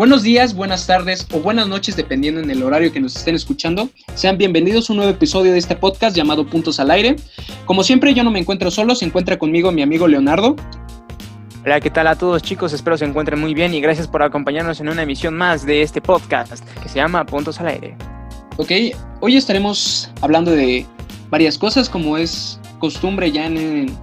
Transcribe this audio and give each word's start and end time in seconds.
Buenos 0.00 0.22
días, 0.22 0.54
buenas 0.54 0.86
tardes 0.86 1.26
o 1.30 1.40
buenas 1.40 1.68
noches, 1.68 1.94
dependiendo 1.94 2.40
en 2.40 2.50
el 2.50 2.62
horario 2.62 2.90
que 2.90 3.00
nos 3.00 3.14
estén 3.16 3.34
escuchando. 3.34 3.90
Sean 4.14 4.38
bienvenidos 4.38 4.88
a 4.88 4.94
un 4.94 4.96
nuevo 4.96 5.12
episodio 5.12 5.52
de 5.52 5.58
este 5.58 5.76
podcast 5.76 6.16
llamado 6.16 6.46
Puntos 6.46 6.80
al 6.80 6.90
Aire. 6.90 7.16
Como 7.66 7.82
siempre, 7.82 8.14
yo 8.14 8.24
no 8.24 8.30
me 8.30 8.38
encuentro 8.38 8.70
solo, 8.70 8.94
se 8.94 9.04
encuentra 9.04 9.38
conmigo 9.38 9.72
mi 9.72 9.82
amigo 9.82 10.08
Leonardo. 10.08 10.56
Hola, 11.66 11.82
¿qué 11.82 11.90
tal 11.90 12.06
a 12.06 12.16
todos 12.16 12.42
chicos? 12.42 12.72
Espero 12.72 12.96
se 12.96 13.04
encuentren 13.04 13.38
muy 13.38 13.52
bien 13.52 13.74
y 13.74 13.82
gracias 13.82 14.08
por 14.08 14.22
acompañarnos 14.22 14.80
en 14.80 14.88
una 14.88 15.02
emisión 15.02 15.36
más 15.36 15.66
de 15.66 15.82
este 15.82 16.00
podcast 16.00 16.66
que 16.82 16.88
se 16.88 16.94
llama 16.94 17.26
Puntos 17.26 17.60
al 17.60 17.66
Aire. 17.66 17.94
Ok, 18.56 18.70
hoy 19.20 19.36
estaremos 19.36 20.10
hablando 20.22 20.50
de 20.50 20.86
varias 21.28 21.58
cosas 21.58 21.90
como 21.90 22.16
es 22.16 22.58
costumbre 22.78 23.30
ya 23.32 23.44
en 23.44 23.94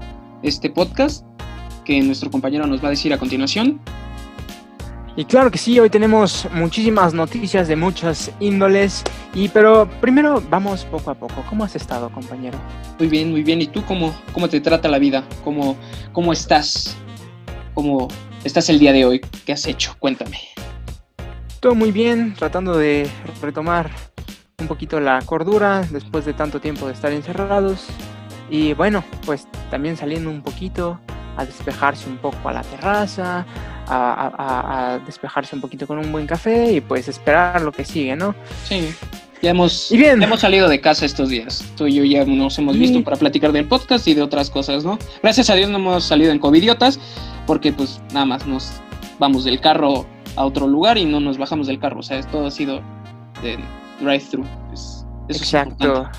este 0.43 0.69
podcast 0.69 1.25
que 1.85 1.99
nuestro 2.03 2.29
compañero 2.29 2.67
nos 2.67 2.83
va 2.83 2.89
a 2.89 2.91
decir 2.91 3.11
a 3.13 3.17
continuación. 3.17 3.81
Y 5.17 5.25
claro 5.25 5.49
que 5.49 5.57
sí, 5.57 5.79
hoy 5.79 5.89
tenemos 5.89 6.47
muchísimas 6.53 7.11
noticias 7.11 7.67
de 7.67 7.75
muchas 7.75 8.31
índoles, 8.39 9.03
y 9.33 9.49
pero 9.49 9.89
primero 9.99 10.43
vamos 10.47 10.85
poco 10.85 11.09
a 11.09 11.15
poco. 11.15 11.43
¿Cómo 11.49 11.63
has 11.63 11.75
estado, 11.75 12.11
compañero? 12.11 12.59
Muy 12.99 13.07
bien, 13.07 13.31
muy 13.31 13.41
bien. 13.41 13.59
¿Y 13.59 13.65
tú 13.65 13.83
cómo, 13.83 14.15
cómo 14.31 14.47
te 14.47 14.61
trata 14.61 14.87
la 14.87 14.99
vida? 14.99 15.23
¿Cómo, 15.43 15.75
cómo 16.13 16.31
estás? 16.31 16.95
¿Cómo 17.73 18.09
estás 18.43 18.69
el 18.69 18.77
día 18.77 18.93
de 18.93 19.05
hoy? 19.05 19.21
¿Qué 19.43 19.53
has 19.53 19.65
hecho? 19.65 19.95
Cuéntame. 19.97 20.37
Todo 21.61 21.73
muy 21.73 21.91
bien, 21.91 22.35
tratando 22.35 22.77
de 22.77 23.09
retomar 23.41 23.89
un 24.59 24.67
poquito 24.67 24.99
la 24.99 25.19
cordura 25.23 25.81
después 25.89 26.25
de 26.25 26.33
tanto 26.33 26.61
tiempo 26.61 26.85
de 26.85 26.93
estar 26.93 27.11
encerrados. 27.11 27.87
Y 28.51 28.73
bueno, 28.73 29.03
pues 29.25 29.47
también 29.71 29.97
saliendo 29.97 30.29
un 30.29 30.43
poquito 30.43 30.99
a 31.37 31.45
despejarse 31.45 32.09
un 32.09 32.17
poco 32.17 32.49
a 32.49 32.53
la 32.53 32.61
terraza, 32.61 33.45
a, 33.87 34.99
despejarse 35.05 35.55
un 35.55 35.61
poquito 35.61 35.87
con 35.87 35.99
un 35.99 36.11
buen 36.11 36.27
café 36.27 36.73
y 36.73 36.81
pues 36.81 37.07
esperar 37.07 37.61
lo 37.61 37.71
que 37.71 37.85
sigue, 37.85 38.15
¿no? 38.15 38.35
Sí. 38.65 38.93
Ya 39.41 39.51
hemos, 39.51 39.91
hemos 39.91 40.39
salido 40.39 40.67
de 40.67 40.81
casa 40.81 41.05
estos 41.05 41.29
días. 41.29 41.63
Tú 41.77 41.85
y 41.85 41.93
yo 41.93 42.03
ya 42.03 42.25
nos 42.25 42.57
hemos 42.57 42.77
visto 42.77 43.03
para 43.03 43.17
platicar 43.17 43.51
del 43.51 43.65
podcast 43.65 44.07
y 44.07 44.15
de 44.15 44.23
otras 44.23 44.49
cosas, 44.49 44.83
¿no? 44.83 44.97
Gracias 45.21 45.51
a 45.51 45.55
Dios 45.55 45.69
no 45.69 45.77
hemos 45.77 46.03
salido 46.03 46.31
en 46.31 46.39
covidiotas, 46.39 46.99
porque 47.45 47.71
pues 47.71 48.01
nada 48.13 48.25
más 48.25 48.47
nos 48.47 48.71
vamos 49.19 49.43
del 49.43 49.61
carro 49.61 50.07
a 50.35 50.43
otro 50.43 50.67
lugar 50.67 50.97
y 50.97 51.05
no 51.05 51.19
nos 51.19 51.37
bajamos 51.37 51.67
del 51.67 51.77
carro. 51.77 51.99
O 51.99 52.03
sea, 52.03 52.19
todo 52.23 52.47
ha 52.47 52.51
sido 52.51 52.81
de 53.43 53.59
drive-thru. 54.01 54.43
Exacto. 55.29 56.09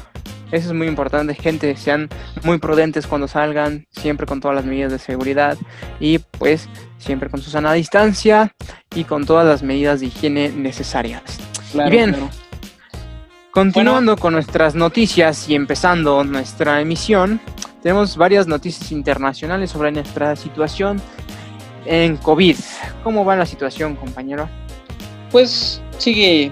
Eso 0.51 0.69
es 0.69 0.75
muy 0.75 0.87
importante, 0.87 1.35
gente, 1.35 1.77
sean 1.77 2.09
muy 2.43 2.59
prudentes 2.59 3.07
cuando 3.07 3.29
salgan, 3.29 3.87
siempre 3.91 4.27
con 4.27 4.41
todas 4.41 4.55
las 4.55 4.65
medidas 4.65 4.91
de 4.91 4.99
seguridad 4.99 5.59
y 6.01 6.19
pues 6.19 6.69
siempre 6.97 7.29
con 7.29 7.43
su 7.43 7.51
sana 7.51 7.73
distancia 7.75 8.55
y 8.95 9.05
con 9.05 9.27
todas 9.27 9.47
las 9.47 9.63
medidas 9.63 10.01
de 10.01 10.07
higiene 10.07 10.49
necesarias. 10.51 11.23
y 11.75 11.91
bien, 11.91 12.17
continuando 13.51 14.17
con 14.17 14.33
nuestras 14.33 14.75
noticias 14.75 15.49
y 15.51 15.55
empezando 15.55 16.25
nuestra 16.25 16.81
emisión, 16.81 17.41
tenemos 17.83 18.17
varias 18.17 18.47
noticias 18.47 18.91
internacionales 18.91 19.71
sobre 19.71 19.93
nuestra 19.93 20.35
situación 20.35 21.01
en 21.85 22.17
COVID. 22.17 22.57
¿Cómo 23.05 23.25
va 23.25 23.37
la 23.37 23.47
situación, 23.47 23.97
compañero? 23.97 24.49
Pues 25.31 25.83
sigue 25.99 26.51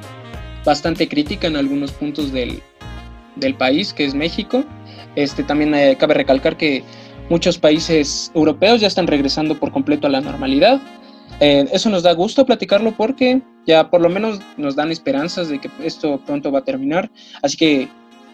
bastante 0.65 1.09
crítica 1.09 1.47
en 1.47 1.57
algunos 1.57 1.93
puntos 1.93 2.33
del, 2.33 2.63
del 3.37 3.55
país, 3.55 3.93
que 3.93 4.05
es 4.05 4.15
México. 4.15 4.65
Este, 5.15 5.43
también 5.43 5.75
eh, 5.75 5.97
cabe 5.99 6.15
recalcar 6.15 6.57
que 6.57 6.83
muchos 7.31 7.59
países 7.59 8.31
europeos 8.35 8.81
ya 8.81 8.87
están 8.87 9.07
regresando 9.07 9.59
por 9.59 9.73
completo 9.73 10.07
a 10.07 10.11
la 10.11 10.21
normalidad. 10.21 10.81
Eh, 11.41 11.67
eso 11.73 11.91
nos 11.91 12.03
da 12.03 12.13
gusto 12.13 12.47
platicarlo 12.47 12.93
porque 12.93 13.43
ya 13.67 13.91
por 13.91 14.01
lo 14.01 14.09
menos 14.09 14.41
nos 14.57 14.75
dan 14.77 14.91
esperanzas 14.91 15.49
de 15.49 15.61
que 15.61 15.71
esto 15.83 16.21
pronto 16.25 16.51
va 16.51 16.61
a 16.61 16.65
terminar. 16.65 17.11
Así 17.43 17.57
que 17.57 17.89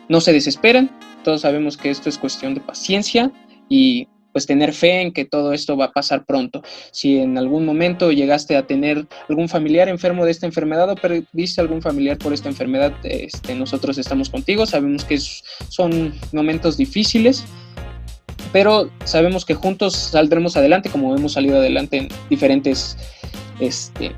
no 0.08 0.20
se 0.20 0.32
desesperen, 0.32 0.90
todos 1.24 1.42
sabemos 1.42 1.76
que 1.76 1.90
esto 1.90 2.08
es 2.08 2.18
cuestión 2.18 2.54
de 2.54 2.60
paciencia 2.60 3.30
y 3.68 4.08
pues 4.32 4.46
tener 4.46 4.72
fe 4.72 5.02
en 5.02 5.12
que 5.12 5.24
todo 5.24 5.52
esto 5.52 5.76
va 5.76 5.86
a 5.86 5.92
pasar 5.92 6.24
pronto. 6.24 6.62
Si 6.90 7.18
en 7.18 7.38
algún 7.38 7.64
momento 7.64 8.12
llegaste 8.12 8.56
a 8.56 8.66
tener 8.66 9.06
algún 9.28 9.48
familiar 9.48 9.88
enfermo 9.88 10.24
de 10.24 10.30
esta 10.30 10.46
enfermedad 10.46 10.90
o 10.90 10.96
perdiste 10.96 11.60
algún 11.60 11.82
familiar 11.82 12.18
por 12.18 12.32
esta 12.32 12.48
enfermedad, 12.48 12.92
este, 13.04 13.54
nosotros 13.54 13.98
estamos 13.98 14.30
contigo, 14.30 14.66
sabemos 14.66 15.04
que 15.04 15.18
son 15.18 16.14
momentos 16.32 16.76
difíciles, 16.76 17.44
pero 18.52 18.90
sabemos 19.04 19.44
que 19.44 19.54
juntos 19.54 19.94
saldremos 19.94 20.56
adelante 20.56 20.90
como 20.90 21.16
hemos 21.16 21.32
salido 21.32 21.58
adelante 21.58 21.96
en 21.98 22.08
diferentes 22.28 22.96
este, 23.60 24.12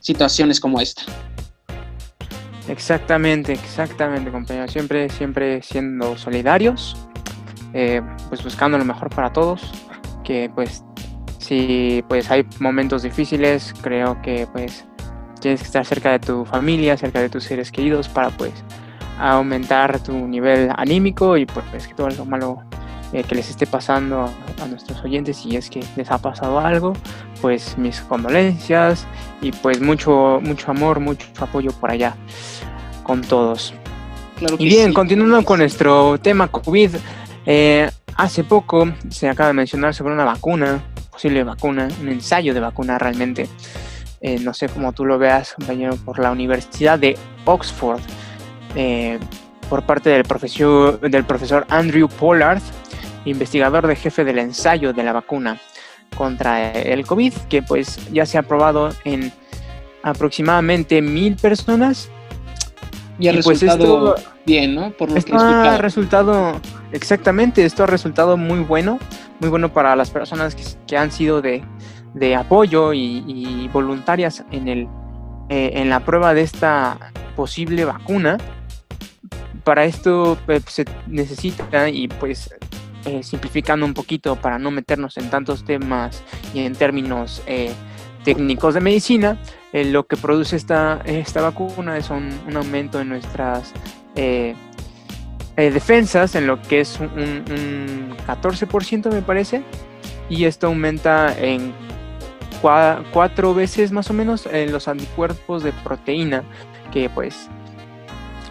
situaciones 0.00 0.60
como 0.60 0.80
esta. 0.80 1.02
Exactamente, 2.68 3.52
exactamente, 3.52 4.30
compañero. 4.30 4.68
Siempre, 4.68 5.08
siempre 5.08 5.62
siendo 5.62 6.18
solidarios 6.18 6.96
eh, 7.74 8.02
pues 8.28 8.42
buscando 8.42 8.78
lo 8.78 8.84
mejor 8.84 9.10
para 9.10 9.32
todos, 9.32 9.72
que 10.24 10.50
pues 10.54 10.84
si 11.38 12.04
pues 12.08 12.30
hay 12.30 12.46
momentos 12.58 13.02
difíciles, 13.02 13.74
creo 13.80 14.20
que 14.22 14.46
pues 14.52 14.84
tienes 15.40 15.60
que 15.60 15.66
estar 15.66 15.84
cerca 15.84 16.10
de 16.12 16.18
tu 16.18 16.44
familia, 16.44 16.96
cerca 16.96 17.20
de 17.20 17.28
tus 17.28 17.44
seres 17.44 17.70
queridos 17.70 18.08
para 18.08 18.30
pues 18.30 18.52
aumentar 19.18 20.00
tu 20.02 20.12
nivel 20.12 20.70
anímico 20.76 21.36
y 21.36 21.46
pues, 21.46 21.86
que 21.86 21.94
todo 21.94 22.08
lo 22.10 22.24
malo 22.24 22.62
eh, 23.12 23.24
que 23.24 23.34
les 23.34 23.50
esté 23.50 23.66
pasando 23.66 24.30
a 24.62 24.66
nuestros 24.66 25.02
oyentes 25.02 25.38
si 25.38 25.56
es 25.56 25.70
que 25.70 25.82
les 25.96 26.10
ha 26.10 26.18
pasado 26.18 26.60
algo 26.60 26.92
pues 27.40 27.78
mis 27.78 28.00
condolencias 28.02 29.06
y 29.40 29.50
pues 29.50 29.80
mucho 29.80 30.40
mucho 30.42 30.70
amor 30.70 31.00
mucho 31.00 31.26
apoyo 31.40 31.70
por 31.72 31.90
allá 31.90 32.14
con 33.02 33.22
todos. 33.22 33.72
Y 34.58 34.68
bien 34.68 34.92
continuando 34.92 35.42
con 35.44 35.60
nuestro 35.60 36.18
tema 36.20 36.46
COVID 36.48 36.90
eh, 37.50 37.90
hace 38.14 38.44
poco 38.44 38.92
se 39.08 39.26
acaba 39.26 39.48
de 39.48 39.54
mencionar 39.54 39.94
sobre 39.94 40.12
una 40.12 40.26
vacuna, 40.26 40.84
posible 41.10 41.44
vacuna, 41.44 41.88
un 42.02 42.10
ensayo 42.10 42.52
de 42.52 42.60
vacuna 42.60 42.98
realmente. 42.98 43.48
Eh, 44.20 44.38
no 44.38 44.52
sé 44.52 44.68
cómo 44.68 44.92
tú 44.92 45.06
lo 45.06 45.18
veas, 45.18 45.54
compañero, 45.54 45.96
por 45.96 46.18
la 46.18 46.30
Universidad 46.30 46.98
de 46.98 47.16
Oxford, 47.46 48.00
eh, 48.74 49.18
por 49.70 49.82
parte 49.84 50.10
del 50.10 50.24
profesor, 50.24 51.00
del 51.00 51.24
profesor 51.24 51.66
Andrew 51.70 52.06
Pollard, 52.08 52.60
investigador 53.24 53.86
de 53.86 53.96
jefe 53.96 54.24
del 54.24 54.40
ensayo 54.40 54.92
de 54.92 55.02
la 55.02 55.14
vacuna 55.14 55.58
contra 56.18 56.72
el 56.72 57.06
COVID, 57.06 57.32
que 57.48 57.62
pues 57.62 57.98
ya 58.12 58.26
se 58.26 58.36
ha 58.36 58.42
probado 58.42 58.90
en 59.04 59.32
aproximadamente 60.02 61.00
mil 61.00 61.36
personas. 61.36 62.10
Y 63.18 63.28
ha 63.28 63.32
pues 63.32 63.46
resultado 63.46 64.14
bien, 64.46 64.74
¿no? 64.74 64.90
Por 64.92 65.10
lo 65.10 65.22
que 65.22 65.32
ha 65.34 65.78
resultado 65.78 66.60
Exactamente, 66.92 67.64
esto 67.64 67.84
ha 67.84 67.86
resultado 67.86 68.36
muy 68.36 68.60
bueno, 68.60 68.98
muy 69.40 69.50
bueno 69.50 69.72
para 69.72 69.94
las 69.94 70.10
personas 70.10 70.56
que, 70.86 70.96
han 70.96 71.12
sido 71.12 71.42
de, 71.42 71.62
apoyo 72.36 72.94
y, 72.94 73.68
voluntarias 73.72 74.44
en, 74.50 74.68
el, 74.68 74.88
eh, 75.50 75.72
en 75.74 75.90
la 75.90 76.00
prueba 76.00 76.32
de 76.32 76.42
esta 76.42 77.12
posible 77.36 77.84
vacuna. 77.84 78.38
Para 79.64 79.84
esto 79.84 80.38
pues, 80.46 80.64
se 80.66 80.86
necesita, 81.06 81.90
y 81.90 82.08
pues 82.08 82.54
eh, 83.04 83.22
simplificando 83.22 83.84
un 83.84 83.92
poquito 83.92 84.36
para 84.36 84.58
no 84.58 84.70
meternos 84.70 85.18
en 85.18 85.28
tantos 85.28 85.64
temas 85.64 86.22
y 86.54 86.60
en 86.60 86.74
términos 86.74 87.42
eh, 87.46 87.72
técnicos 88.24 88.72
de 88.74 88.80
medicina, 88.80 89.38
lo 89.72 90.06
que 90.06 90.16
produce 90.16 90.56
esta, 90.56 91.02
esta 91.04 91.42
vacuna 91.42 91.96
es 91.98 92.10
un, 92.10 92.30
un 92.46 92.56
aumento 92.56 93.00
en 93.00 93.10
nuestras 93.10 93.72
eh, 94.16 94.54
defensas 95.56 96.36
en 96.36 96.46
lo 96.46 96.62
que 96.62 96.80
es 96.80 97.00
un, 97.00 98.16
14% 98.26 99.10
me 99.10 99.22
parece 99.22 99.62
y 100.30 100.44
esto 100.44 100.68
aumenta 100.68 101.36
en 101.36 101.72
cuatro 102.60 103.54
veces 103.54 103.90
más 103.90 104.08
o 104.10 104.14
menos 104.14 104.46
en 104.46 104.70
los 104.70 104.86
anticuerpos 104.86 105.62
de 105.62 105.72
proteína 105.72 106.44
que 106.92 107.10
pues 107.10 107.48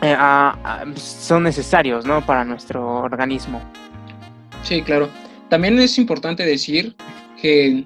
eh, 0.02 0.18
son 0.96 1.44
necesarios 1.44 2.06
¿no? 2.06 2.26
para 2.26 2.44
nuestro 2.44 2.86
organismo. 2.98 3.62
Sí, 4.64 4.82
claro. 4.82 5.10
También 5.50 5.80
es 5.80 5.98
importante 5.98 6.46
decir 6.46 6.96
que 7.42 7.86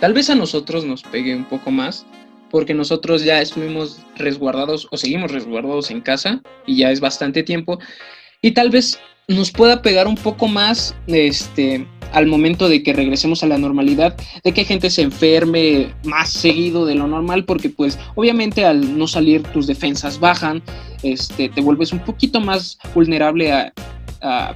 tal 0.00 0.14
vez 0.14 0.30
a 0.30 0.34
nosotros 0.34 0.84
nos 0.84 1.02
pegue 1.02 1.36
un 1.36 1.44
poco 1.44 1.70
más 1.70 2.06
porque 2.54 2.72
nosotros 2.72 3.24
ya 3.24 3.40
estuvimos 3.40 3.98
resguardados 4.14 4.86
o 4.92 4.96
seguimos 4.96 5.32
resguardados 5.32 5.90
en 5.90 6.00
casa 6.00 6.40
y 6.68 6.76
ya 6.76 6.92
es 6.92 7.00
bastante 7.00 7.42
tiempo 7.42 7.80
y 8.42 8.52
tal 8.52 8.70
vez 8.70 8.96
nos 9.26 9.50
pueda 9.50 9.82
pegar 9.82 10.06
un 10.06 10.14
poco 10.14 10.46
más 10.46 10.94
este, 11.08 11.84
al 12.12 12.28
momento 12.28 12.68
de 12.68 12.84
que 12.84 12.92
regresemos 12.92 13.42
a 13.42 13.48
la 13.48 13.58
normalidad, 13.58 14.16
de 14.44 14.54
que 14.54 14.64
gente 14.64 14.88
se 14.88 15.02
enferme 15.02 15.92
más 16.04 16.30
seguido 16.30 16.86
de 16.86 16.94
lo 16.94 17.08
normal, 17.08 17.44
porque 17.44 17.70
pues 17.70 17.98
obviamente 18.14 18.64
al 18.64 18.96
no 18.96 19.08
salir 19.08 19.42
tus 19.42 19.66
defensas 19.66 20.20
bajan, 20.20 20.62
este, 21.02 21.48
te 21.48 21.60
vuelves 21.60 21.92
un 21.92 22.04
poquito 22.04 22.38
más 22.38 22.78
vulnerable 22.94 23.50
a, 23.50 23.72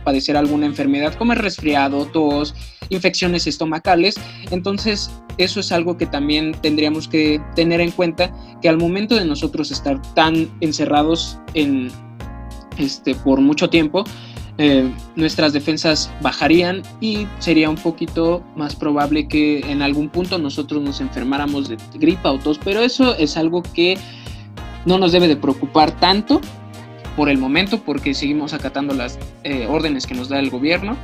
padecer 0.05 0.35
alguna 0.35 0.65
enfermedad 0.65 1.13
como 1.15 1.35
el 1.35 1.41
resfriado, 1.41 2.07
tos, 2.07 2.55
infecciones 2.89 3.47
estomacales. 3.47 4.19
Entonces 4.51 5.11
eso 5.39 5.61
es 5.61 5.73
algo 5.73 5.97
que 5.97 6.07
también 6.07 6.53
tendríamos 6.61 7.09
que 7.09 7.41
tener 7.55 7.81
en 7.81 7.91
cuenta, 7.91 8.33
que 8.61 8.69
al 8.69 8.77
momento 8.77 9.15
de 9.15 9.25
nosotros 9.25 9.71
estar 9.71 10.01
tan 10.15 10.51
encerrados 10.61 11.39
en, 11.55 11.91
este, 12.77 13.15
por 13.15 13.41
mucho 13.41 13.71
tiempo, 13.71 14.05
eh, 14.61 14.91
nuestras 15.15 15.53
defensas 15.53 16.11
bajarían 16.21 16.83
y 17.01 17.29
sería 17.39 17.71
un 17.71 17.77
poquito 17.77 18.43
más 18.57 18.75
probable 18.75 19.29
que 19.29 19.61
en 19.61 19.83
algún 19.83 20.09
punto 20.09 20.37
nosotros 20.37 20.83
nos 20.83 21.01
enfermáramos 21.01 21.69
de 21.69 21.77
gripa 21.95 22.33
o 22.33 22.39
tos, 22.39 22.59
pero 22.65 22.81
eso 22.83 23.15
es 23.17 23.37
algo 23.37 23.63
que 23.63 23.97
no 24.85 24.99
nos 24.99 25.13
debe 25.13 25.29
de 25.29 25.37
preocupar 25.37 25.93
tanto 26.01 26.41
por 27.17 27.29
el 27.29 27.39
momento 27.39 27.81
porque 27.85 28.15
seguimos 28.15 28.53
acatando 28.53 28.95
las 28.95 29.19
eh, 29.45 29.67
órdenes 29.69 30.07
que 30.07 30.15
nos 30.15 30.29
da 30.29 30.41
el 30.41 30.51
gobierno. 30.51 30.97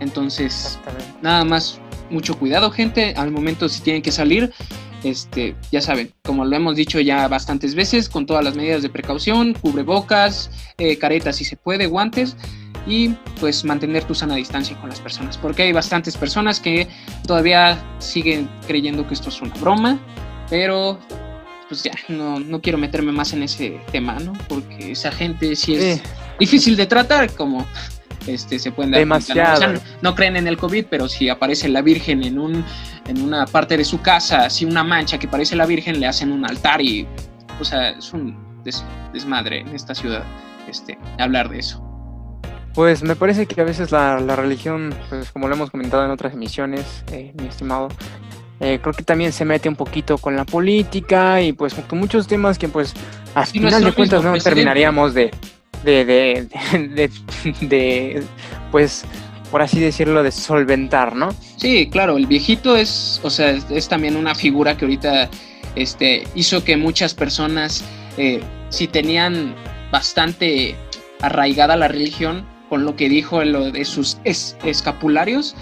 Entonces, 0.00 0.78
nada 1.20 1.44
más, 1.44 1.80
mucho 2.10 2.38
cuidado 2.38 2.70
gente, 2.70 3.14
al 3.16 3.30
momento 3.30 3.68
si 3.68 3.82
tienen 3.82 4.02
que 4.02 4.12
salir, 4.12 4.52
este, 5.04 5.54
ya 5.70 5.80
saben, 5.80 6.12
como 6.22 6.44
lo 6.44 6.56
hemos 6.56 6.76
dicho 6.76 7.00
ya 7.00 7.28
bastantes 7.28 7.74
veces, 7.74 8.08
con 8.08 8.26
todas 8.26 8.44
las 8.44 8.56
medidas 8.56 8.82
de 8.82 8.88
precaución, 8.88 9.54
cubrebocas, 9.54 10.50
eh, 10.78 10.98
caretas 10.98 11.36
si 11.36 11.44
se 11.44 11.56
puede, 11.56 11.86
guantes 11.86 12.36
y 12.86 13.10
pues 13.40 13.64
mantener 13.64 14.04
tu 14.04 14.14
sana 14.14 14.36
distancia 14.36 14.78
con 14.80 14.90
las 14.90 15.00
personas, 15.00 15.38
porque 15.38 15.62
hay 15.62 15.72
bastantes 15.72 16.16
personas 16.16 16.60
que 16.60 16.88
todavía 17.26 17.78
siguen 17.98 18.48
creyendo 18.66 19.06
que 19.06 19.14
esto 19.14 19.28
es 19.28 19.40
una 19.42 19.54
broma, 19.54 19.98
pero 20.48 20.98
pues 21.68 21.82
ya, 21.82 21.92
no, 22.08 22.38
no 22.38 22.60
quiero 22.60 22.78
meterme 22.78 23.12
más 23.12 23.32
en 23.32 23.42
ese 23.42 23.80
tema, 23.90 24.18
¿no? 24.20 24.32
Porque 24.48 24.92
esa 24.92 25.10
gente 25.10 25.56
sí 25.56 25.74
es 25.74 26.00
difícil 26.38 26.76
de 26.76 26.86
tratar, 26.86 27.32
como 27.32 27.66
este, 28.26 28.58
se 28.58 28.72
pueden 28.72 28.92
dar 28.92 29.00
Demasiado. 29.00 29.74
¿no? 30.02 30.14
creen 30.14 30.36
en 30.36 30.46
el 30.46 30.56
COVID, 30.56 30.86
pero 30.90 31.08
si 31.08 31.28
aparece 31.28 31.68
la 31.68 31.82
Virgen 31.82 32.22
en, 32.24 32.38
un, 32.38 32.64
en 33.06 33.22
una 33.22 33.46
parte 33.46 33.76
de 33.76 33.84
su 33.84 34.00
casa, 34.00 34.50
si 34.50 34.64
una 34.64 34.84
mancha 34.84 35.18
que 35.18 35.28
parece 35.28 35.56
la 35.56 35.66
Virgen, 35.66 36.00
le 36.00 36.06
hacen 36.06 36.32
un 36.32 36.44
altar 36.44 36.80
y, 36.80 37.06
o 37.60 37.64
sea, 37.64 37.90
es 37.90 38.12
un 38.12 38.36
desmadre 39.12 39.60
en 39.60 39.68
esta 39.74 39.94
ciudad 39.94 40.24
este, 40.68 40.98
hablar 41.18 41.48
de 41.48 41.60
eso. 41.60 41.82
Pues 42.74 43.02
me 43.02 43.16
parece 43.16 43.46
que 43.46 43.58
a 43.60 43.64
veces 43.64 43.90
la, 43.90 44.18
religión, 44.18 44.94
pues 45.08 45.30
como 45.30 45.48
lo 45.48 45.54
hemos 45.54 45.70
comentado 45.70 46.04
en 46.04 46.10
otras 46.10 46.34
emisiones, 46.34 47.04
eh, 47.10 47.32
mi 47.40 47.46
estimado, 47.48 47.88
eh, 48.60 48.78
creo 48.82 48.94
que 48.94 49.02
también 49.02 49.32
se 49.32 49.44
mete 49.44 49.68
un 49.68 49.76
poquito 49.76 50.18
con 50.18 50.36
la 50.36 50.44
política 50.44 51.40
y 51.42 51.52
pues 51.52 51.74
con 51.74 51.98
muchos 51.98 52.26
temas 52.26 52.58
que 52.58 52.68
pues 52.68 52.94
a 53.34 53.44
final 53.44 53.84
de 53.84 53.92
cuentas 53.92 54.22
no 54.22 54.36
terminaríamos 54.38 55.12
de 55.12 55.30
de, 55.86 56.48
de, 56.72 57.10
de, 57.60 58.22
pues 58.70 59.04
por 59.50 59.62
así 59.62 59.80
decirlo, 59.80 60.22
de 60.22 60.32
solventar, 60.32 61.14
¿no? 61.14 61.28
Sí, 61.56 61.88
claro, 61.88 62.16
el 62.16 62.26
viejito 62.26 62.76
es, 62.76 63.20
o 63.22 63.30
sea, 63.30 63.50
es, 63.50 63.88
también 63.88 64.16
una 64.16 64.34
figura 64.34 64.76
que 64.76 64.84
ahorita 64.84 65.30
este, 65.76 66.24
hizo 66.34 66.64
que 66.64 66.76
muchas 66.76 67.14
personas, 67.14 67.84
eh, 68.18 68.42
si 68.70 68.88
tenían 68.88 69.54
bastante 69.90 70.74
arraigada 71.20 71.76
la 71.76 71.88
religión, 71.88 72.44
con 72.68 72.84
lo 72.84 72.96
que 72.96 73.08
dijo 73.08 73.42
en 73.42 73.52
lo 73.52 73.70
de 73.70 73.84
sus 73.84 74.18
escapularios, 74.24 75.54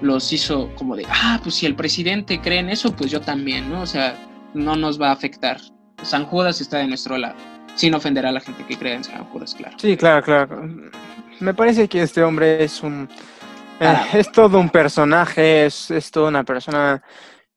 los 0.00 0.32
hizo 0.32 0.72
como 0.76 0.96
de, 0.96 1.04
ah, 1.08 1.40
pues 1.42 1.56
si 1.56 1.66
el 1.66 1.74
presidente 1.74 2.40
cree 2.40 2.60
en 2.60 2.70
eso, 2.70 2.94
pues 2.94 3.10
yo 3.10 3.20
también, 3.20 3.70
¿no? 3.70 3.82
O 3.82 3.86
sea, 3.86 4.16
no 4.54 4.76
nos 4.76 5.00
va 5.00 5.08
a 5.08 5.12
afectar. 5.12 5.60
San 6.02 6.24
Judas 6.26 6.60
está 6.60 6.78
de 6.78 6.86
nuestro 6.86 7.18
lado, 7.18 7.36
sin 7.74 7.94
ofender 7.94 8.26
a 8.26 8.32
la 8.32 8.40
gente 8.40 8.64
que 8.64 8.76
cree 8.76 8.94
en 8.94 9.04
San 9.04 9.24
Judas, 9.24 9.54
claro. 9.54 9.76
Sí, 9.78 9.96
claro, 9.96 10.22
claro. 10.22 10.68
Me 11.40 11.54
parece 11.54 11.88
que 11.88 12.02
este 12.02 12.22
hombre 12.22 12.64
es 12.64 12.82
un... 12.82 13.08
Eh, 13.80 13.86
ah. 13.86 14.06
es 14.12 14.30
todo 14.30 14.58
un 14.58 14.70
personaje, 14.70 15.66
es, 15.66 15.90
es 15.90 16.10
toda 16.10 16.28
una 16.28 16.44
persona 16.44 17.02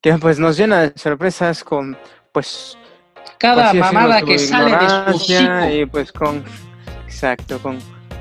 que 0.01 0.13
pues 0.13 0.39
nos 0.39 0.57
llena 0.57 0.81
de 0.81 0.93
sorpresas 0.97 1.63
con, 1.63 1.97
pues... 2.31 2.77
Cada 3.37 3.73
mamada 3.73 4.21
que 4.21 4.39
sale 4.39 4.71
de 4.71 5.19
su 5.19 5.75
Y 5.75 5.85
pues 5.85 6.11
con... 6.11 6.43
Exacto, 7.05 7.59
con 7.59 7.79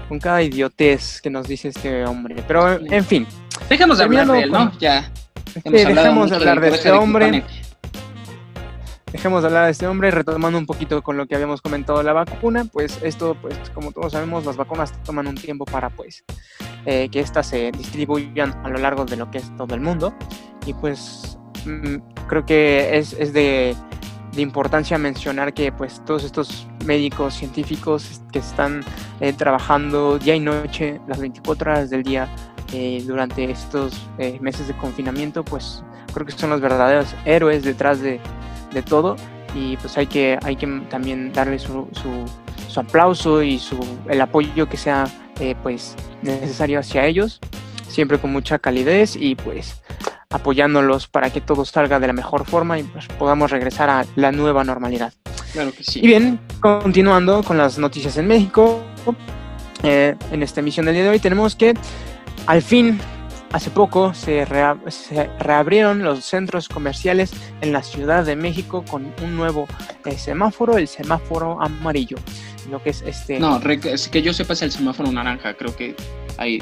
con 0.09 0.19
cada 0.19 0.43
idiotez 0.43 1.21
que 1.21 1.31
nos 1.31 1.49
dice 1.49 1.69
este 1.69 2.05
hombre. 2.05 2.37
Pero, 2.47 2.79
en 2.85 3.05
fin. 3.05 3.27
Dejemos 3.69 3.99
de 3.99 4.05
hablar 4.05 4.27
de 4.27 4.43
él, 4.43 4.51
¿no? 4.51 4.73
Ya. 4.79 5.11
dejemos 5.65 6.31
de 6.31 6.37
hablar 6.37 6.61
de 6.61 6.69
este 6.69 6.91
hombre. 6.91 7.45
Dejemos 9.15 9.43
de 9.43 9.47
hablar 9.47 9.67
de 9.67 9.71
este 9.71 9.87
hombre, 9.87 10.11
retomando 10.11 10.59
un 10.59 10.67
poquito 10.67 11.01
con 11.01 11.17
lo 11.17 11.27
que 11.27 11.37
habíamos 11.37 11.63
comentado 11.63 12.03
la 12.03 12.13
vacuna, 12.13 12.65
pues 12.65 12.99
esto, 13.01 13.37
pues 13.41 13.57
como 13.73 13.93
todos 13.93 14.11
sabemos, 14.11 14.45
las 14.45 14.57
vacunas 14.57 14.93
toman 15.05 15.29
un 15.29 15.37
tiempo 15.37 15.65
para 15.65 15.89
pues 15.89 16.25
eh, 16.85 17.09
que 17.09 17.21
éstas 17.21 17.47
se 17.47 17.71
distribuyan 17.71 18.53
a 18.65 18.69
lo 18.69 18.79
largo 18.79 19.05
de 19.05 19.17
lo 19.17 19.31
que 19.31 19.39
es 19.39 19.57
todo 19.57 19.73
el 19.75 19.81
mundo. 19.81 20.13
Y 20.67 20.75
pues 20.75 21.39
mm, 21.65 22.27
creo 22.27 22.45
que 22.45 22.99
es, 22.99 23.13
es 23.13 23.33
de 23.33 23.77
de 24.35 24.43
importancia 24.43 24.99
mencionar 24.99 25.55
que 25.55 25.71
pues 25.73 26.05
todos 26.05 26.25
estos 26.25 26.67
médicos 26.85 27.35
científicos 27.35 28.21
que 28.33 28.41
están 28.41 28.85
eh, 29.21 29.33
trabajando 29.33 30.19
día 30.19 30.35
y 30.35 30.41
noche 30.41 31.01
las 31.07 31.21
24 31.21 31.71
horas 31.71 31.91
del 31.91 32.03
día 32.03 32.29
eh, 32.73 33.03
durante 33.07 33.51
estos 33.51 34.09
eh, 34.19 34.39
meses 34.41 34.67
de 34.67 34.77
confinamiento 34.77 35.45
pues 35.45 35.85
creo 36.13 36.27
que 36.27 36.33
son 36.33 36.51
los 36.51 36.61
verdaderos 36.61 37.15
héroes 37.25 37.63
detrás 37.63 38.01
de, 38.01 38.21
de 38.75 38.83
todo 38.83 39.17
y 39.55 39.77
pues 39.79 39.97
hay 39.97 40.07
que, 40.07 40.39
hay 40.43 40.57
que 40.57 40.67
también 40.91 41.33
darle 41.33 41.59
su, 41.59 41.89
su, 41.93 42.27
su 42.69 42.81
aplauso 42.81 43.43
y 43.43 43.59
su, 43.59 43.79
el 44.09 44.21
apoyo 44.21 44.69
que 44.69 44.77
sea 44.77 45.07
pues 45.63 45.97
necesario 46.23 46.79
hacia 46.79 47.07
ellos 47.07 47.41
siempre 47.95 48.19
con 48.19 48.33
mucha 48.33 48.59
calidez 48.59 49.17
y 49.17 49.37
pues 49.37 49.81
apoyándolos 50.31 51.07
para 51.07 51.31
que 51.31 51.41
todo 51.41 51.65
salga 51.65 52.01
de 52.01 52.09
la 52.09 52.13
mejor 52.13 52.45
forma 52.45 52.79
y 52.79 52.83
pues, 52.83 53.07
podamos 53.19 53.51
regresar 53.51 53.89
a 53.89 54.05
la 54.17 54.33
nueva 54.33 54.65
normalidad. 54.65 55.13
Claro 55.53 55.73
que 55.73 55.85
sí. 55.85 56.01
Y 56.03 56.09
bien, 56.09 56.41
continuando 56.61 57.45
con 57.45 57.57
las 57.57 57.79
noticias 57.79 58.17
en 58.17 58.27
México, 58.27 58.83
eh, 59.85 60.17
en 60.33 60.43
esta 60.43 60.59
emisión 60.61 60.87
del 60.87 60.97
día 60.97 61.05
de 61.05 61.11
hoy 61.11 61.21
tenemos 61.21 61.55
que 61.55 61.75
al 62.47 62.63
fin, 62.63 62.99
hace 63.55 63.71
poco, 63.71 64.13
se, 64.15 64.45
reabrieron 65.39 66.03
los 66.03 66.25
centros 66.25 66.69
comerciales 66.69 67.31
en 67.61 67.73
la 67.73 67.85
Ciudad 67.85 68.25
de 68.25 68.35
México 68.35 68.85
con 68.91 69.15
un 69.23 69.37
nuevo 69.37 69.69
eh, 70.05 70.19
semáforo, 70.19 70.77
el 70.77 70.89
semáforo 70.89 71.63
amarillo. 71.63 72.17
Lo 72.69 72.83
que 72.83 72.91
es 72.91 73.03
este. 73.03 73.39
No, 73.39 73.61
que 73.61 74.23
yo 74.23 74.33
sepa 74.33 74.55
es 74.55 74.63
el 74.63 74.73
semáforo 74.73 75.13
naranja, 75.13 75.55
creo 75.55 75.77
que 75.77 75.95
hay 76.37 76.61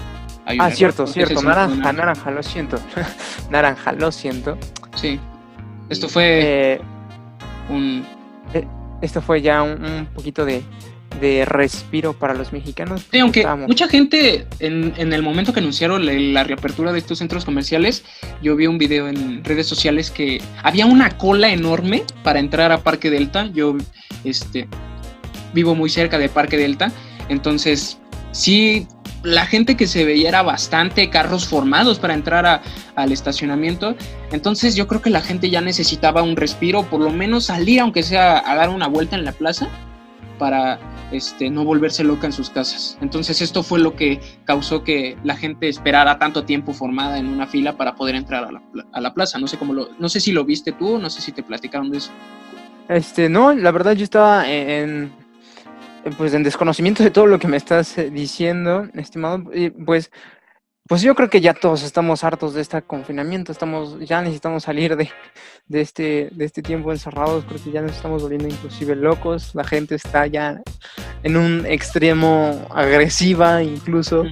ah, 0.58 0.70
cierto, 0.70 1.06
cierto, 1.06 1.40
naranja, 1.40 1.92
naranja, 1.94 2.30
lo 2.30 2.42
siento. 2.42 2.78
naranja, 3.50 3.92
lo 3.92 4.12
siento. 4.12 4.58
Sí. 4.94 5.18
Esto 5.88 6.10
fue 6.10 6.74
eh, 6.74 6.80
un... 7.70 8.04
Eh, 8.52 8.66
esto 9.00 9.22
fue 9.22 9.40
ya 9.40 9.62
un, 9.62 10.06
poquito 10.14 10.44
de, 10.44 10.62
respiro 11.20 12.12
para 12.12 12.34
los 12.34 12.52
mexicanos. 12.52 13.06
Sí, 13.10 13.18
aunque 13.18 13.46
mucha 13.46 13.88
gente 13.88 14.46
en, 14.58 15.12
el 15.12 15.22
momento 15.22 15.52
que 15.52 15.60
anunciaron 15.60 16.04
la, 16.34 16.44
reapertura 16.44 16.92
de 16.92 16.98
estos 16.98 17.18
centros 17.18 17.44
comerciales, 17.44 18.04
yo 18.42 18.56
vi 18.56 18.66
un 18.66 18.78
video 18.78 19.08
en 19.08 19.44
redes 19.44 19.66
sociales 19.66 20.10
que 20.10 20.40
había 20.62 20.86
una 20.86 21.16
cola 21.16 21.52
enorme 21.52 22.02
para 22.22 22.40
entrar 22.40 22.72
a 22.72 22.78
Parque 22.78 23.10
Delta. 23.10 23.46
Yo 23.52 23.76
este, 24.24 24.68
vivo 25.54 25.74
muy 25.74 25.90
cerca 25.90 26.18
de 26.18 26.28
Parque 26.28 26.56
Delta, 26.56 26.92
entonces 27.28 27.98
sí 28.32 28.86
la 29.22 29.46
gente 29.46 29.76
que 29.76 29.86
se 29.86 30.04
veía 30.04 30.28
era 30.28 30.42
bastante 30.42 31.08
carros 31.08 31.46
formados 31.46 31.98
para 31.98 32.14
entrar 32.14 32.62
al 32.96 33.12
estacionamiento. 33.12 33.94
Entonces 34.32 34.74
yo 34.74 34.88
creo 34.88 35.00
que 35.00 35.10
la 35.10 35.20
gente 35.20 35.48
ya 35.48 35.60
necesitaba 35.60 36.22
un 36.22 36.36
respiro, 36.36 36.82
por 36.84 37.00
lo 37.00 37.10
menos 37.10 37.44
salir, 37.44 37.80
aunque 37.80 38.02
sea 38.02 38.42
a 38.44 38.54
dar 38.56 38.68
una 38.68 38.88
vuelta 38.88 39.16
en 39.16 39.24
la 39.24 39.32
plaza, 39.32 39.68
para 40.38 40.80
este, 41.12 41.50
no 41.50 41.64
volverse 41.64 42.04
loca 42.04 42.26
en 42.26 42.32
sus 42.32 42.50
casas. 42.50 42.98
Entonces 43.00 43.40
esto 43.40 43.62
fue 43.62 43.78
lo 43.78 43.94
que 43.96 44.20
causó 44.44 44.82
que 44.82 45.16
la 45.24 45.36
gente 45.36 45.68
esperara 45.68 46.18
tanto 46.18 46.44
tiempo 46.44 46.72
formada 46.72 47.18
en 47.18 47.28
una 47.28 47.46
fila 47.46 47.76
para 47.76 47.94
poder 47.94 48.14
entrar 48.14 48.44
a 48.44 49.00
la, 49.00 49.14
plaza. 49.14 49.38
No 49.38 49.46
sé 49.46 49.58
cómo 49.58 49.72
lo, 49.72 49.88
no 49.98 50.08
sé 50.08 50.20
si 50.20 50.32
lo 50.32 50.44
viste 50.44 50.72
tú, 50.72 50.98
no 50.98 51.10
sé 51.10 51.20
si 51.20 51.32
te 51.32 51.42
platicaron 51.42 51.90
de 51.90 51.98
eso. 51.98 52.10
Este, 52.88 53.28
no, 53.28 53.52
la 53.52 53.70
verdad 53.70 53.92
yo 53.92 54.04
estaba 54.04 54.50
en, 54.50 55.12
pues 56.16 56.34
en 56.34 56.42
desconocimiento 56.42 57.02
de 57.02 57.10
todo 57.10 57.26
lo 57.26 57.38
que 57.38 57.48
me 57.48 57.56
estás 57.56 57.96
eh, 57.98 58.10
diciendo, 58.10 58.88
estimado, 58.94 59.44
pues, 59.84 60.10
pues 60.92 61.00
yo 61.00 61.14
creo 61.14 61.30
que 61.30 61.40
ya 61.40 61.54
todos 61.54 61.84
estamos 61.84 62.22
hartos 62.22 62.52
de 62.52 62.60
este 62.60 62.82
confinamiento, 62.82 63.50
estamos, 63.50 63.98
ya 64.00 64.20
necesitamos 64.20 64.64
salir 64.64 64.94
de, 64.94 65.08
de, 65.66 65.80
este, 65.80 66.28
de 66.32 66.44
este 66.44 66.60
tiempo 66.60 66.92
encerrados, 66.92 67.46
creo 67.46 67.64
que 67.64 67.70
ya 67.70 67.80
nos 67.80 67.92
estamos 67.92 68.20
volviendo 68.20 68.46
inclusive 68.46 68.94
locos, 68.94 69.54
la 69.54 69.64
gente 69.64 69.94
está 69.94 70.26
ya 70.26 70.60
en 71.22 71.38
un 71.38 71.64
extremo 71.64 72.66
agresiva 72.68 73.62
incluso. 73.62 74.26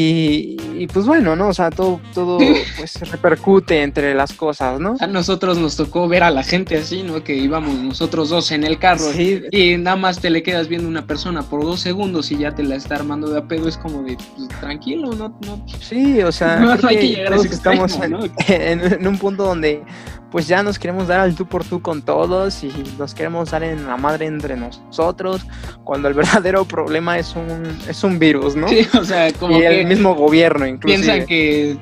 Y, 0.00 0.86
pues 0.92 1.06
bueno, 1.06 1.34
¿no? 1.34 1.48
O 1.48 1.52
sea, 1.52 1.70
todo, 1.70 2.00
todo 2.14 2.38
pues 2.78 3.00
repercute 3.10 3.82
entre 3.82 4.14
las 4.14 4.32
cosas, 4.32 4.78
¿no? 4.78 4.94
A 5.00 5.08
nosotros 5.08 5.58
nos 5.58 5.74
tocó 5.74 6.06
ver 6.06 6.22
a 6.22 6.30
la 6.30 6.44
gente 6.44 6.76
así, 6.78 7.02
¿no? 7.02 7.24
Que 7.24 7.34
íbamos 7.34 7.74
nosotros 7.74 8.28
dos 8.28 8.52
en 8.52 8.62
el 8.62 8.78
carro 8.78 9.06
y 9.18 9.76
nada 9.76 9.96
más 9.96 10.20
te 10.20 10.30
le 10.30 10.44
quedas 10.44 10.68
viendo 10.68 10.86
una 10.86 11.04
persona 11.04 11.42
por 11.42 11.64
dos 11.64 11.80
segundos 11.80 12.30
y 12.30 12.38
ya 12.38 12.54
te 12.54 12.62
la 12.62 12.76
está 12.76 12.94
armando 12.94 13.28
de 13.28 13.40
apego. 13.40 13.66
Es 13.66 13.76
como 13.76 14.04
de, 14.04 14.16
pues, 14.36 14.48
tranquilo, 14.60 15.14
¿no? 15.14 15.36
no 15.44 15.66
sí, 15.80 16.22
o 16.22 16.30
sea, 16.30 16.60
no, 16.60 16.70
hay 16.70 16.96
que 16.96 17.08
llegar 17.08 17.32
a 17.32 17.36
ese 17.36 17.48
estamos 17.48 17.98
en, 18.46 19.04
un 19.04 19.18
punto 19.18 19.46
donde 19.46 19.82
pues 20.30 20.46
ya 20.46 20.62
nos 20.62 20.78
queremos 20.78 21.08
dar 21.08 21.20
al 21.20 21.34
tú 21.34 21.46
por 21.46 21.64
tú 21.64 21.80
con 21.80 22.02
todos 22.02 22.62
y 22.62 22.72
nos 22.98 23.14
queremos 23.14 23.50
dar 23.50 23.62
en 23.62 23.86
la 23.86 23.96
madre 23.96 24.26
entre 24.26 24.56
nosotros, 24.56 25.46
cuando 25.84 26.08
el 26.08 26.14
verdadero 26.14 26.64
problema 26.64 27.18
es 27.18 27.34
un, 27.34 27.78
es 27.88 28.04
un 28.04 28.18
virus, 28.18 28.56
¿no? 28.56 28.68
Sí, 28.68 28.86
o 28.98 29.04
sea, 29.04 29.32
como 29.32 29.58
y 29.58 29.64
el 29.64 29.86
mismo 29.86 30.14
gobierno 30.14 30.66
incluso. 30.66 30.94
Piensan 30.94 31.26
que, 31.26 31.78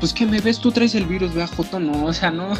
pues 0.00 0.12
que 0.12 0.26
me 0.26 0.40
ves, 0.40 0.58
tú 0.58 0.72
traes 0.72 0.94
el 0.94 1.06
virus, 1.06 1.34
vea 1.34 1.46
Joto, 1.46 1.78
no, 1.78 2.06
o 2.06 2.12
sea, 2.12 2.30
no. 2.30 2.54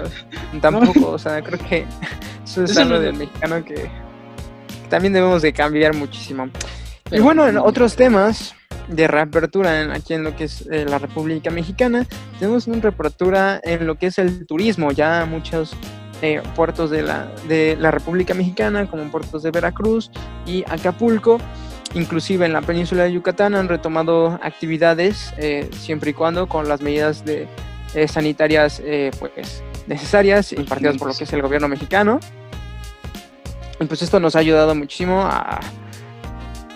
tampoco, 0.60 1.10
o 1.12 1.18
sea, 1.18 1.42
creo 1.42 1.58
que 1.58 1.84
eso 2.44 2.64
es 2.64 2.76
algo 2.76 2.98
del 2.98 3.14
mexicano 3.14 3.64
que, 3.64 3.90
también 4.88 5.12
debemos 5.12 5.42
de 5.42 5.52
cambiar 5.52 5.94
muchísimo. 5.94 6.48
y 7.10 7.20
bueno, 7.20 7.46
en 7.46 7.58
otros 7.58 7.96
temas, 7.96 8.54
de 8.90 9.06
reapertura 9.06 9.92
aquí 9.94 10.14
en 10.14 10.24
lo 10.24 10.36
que 10.36 10.44
es 10.44 10.66
eh, 10.70 10.84
la 10.88 10.98
República 10.98 11.50
Mexicana. 11.50 12.06
Tenemos 12.38 12.66
una 12.66 12.80
reapertura 12.80 13.60
en 13.62 13.86
lo 13.86 13.94
que 13.96 14.06
es 14.06 14.18
el 14.18 14.46
turismo. 14.46 14.92
Ya 14.92 15.26
muchos 15.26 15.74
eh, 16.22 16.42
puertos 16.56 16.90
de 16.90 17.02
la, 17.02 17.30
de 17.48 17.76
la 17.78 17.90
República 17.90 18.34
Mexicana, 18.34 18.88
como 18.90 19.10
puertos 19.10 19.42
de 19.42 19.50
Veracruz 19.50 20.10
y 20.46 20.64
Acapulco, 20.68 21.38
inclusive 21.94 22.46
en 22.46 22.52
la 22.52 22.62
península 22.62 23.04
de 23.04 23.12
Yucatán, 23.12 23.54
han 23.54 23.68
retomado 23.68 24.38
actividades 24.42 25.32
eh, 25.38 25.68
siempre 25.72 26.10
y 26.10 26.14
cuando 26.14 26.48
con 26.48 26.68
las 26.68 26.80
medidas 26.80 27.24
de, 27.24 27.48
sanitarias 28.06 28.80
pues, 29.18 29.64
necesarias 29.88 30.52
impartidas 30.52 30.96
por 30.96 31.08
lo 31.08 31.14
que 31.14 31.24
es 31.24 31.32
el 31.32 31.42
gobierno 31.42 31.66
mexicano. 31.66 32.20
Y 33.80 33.84
pues 33.86 34.02
esto 34.02 34.20
nos 34.20 34.36
ha 34.36 34.40
ayudado 34.40 34.74
muchísimo 34.74 35.22
a 35.22 35.58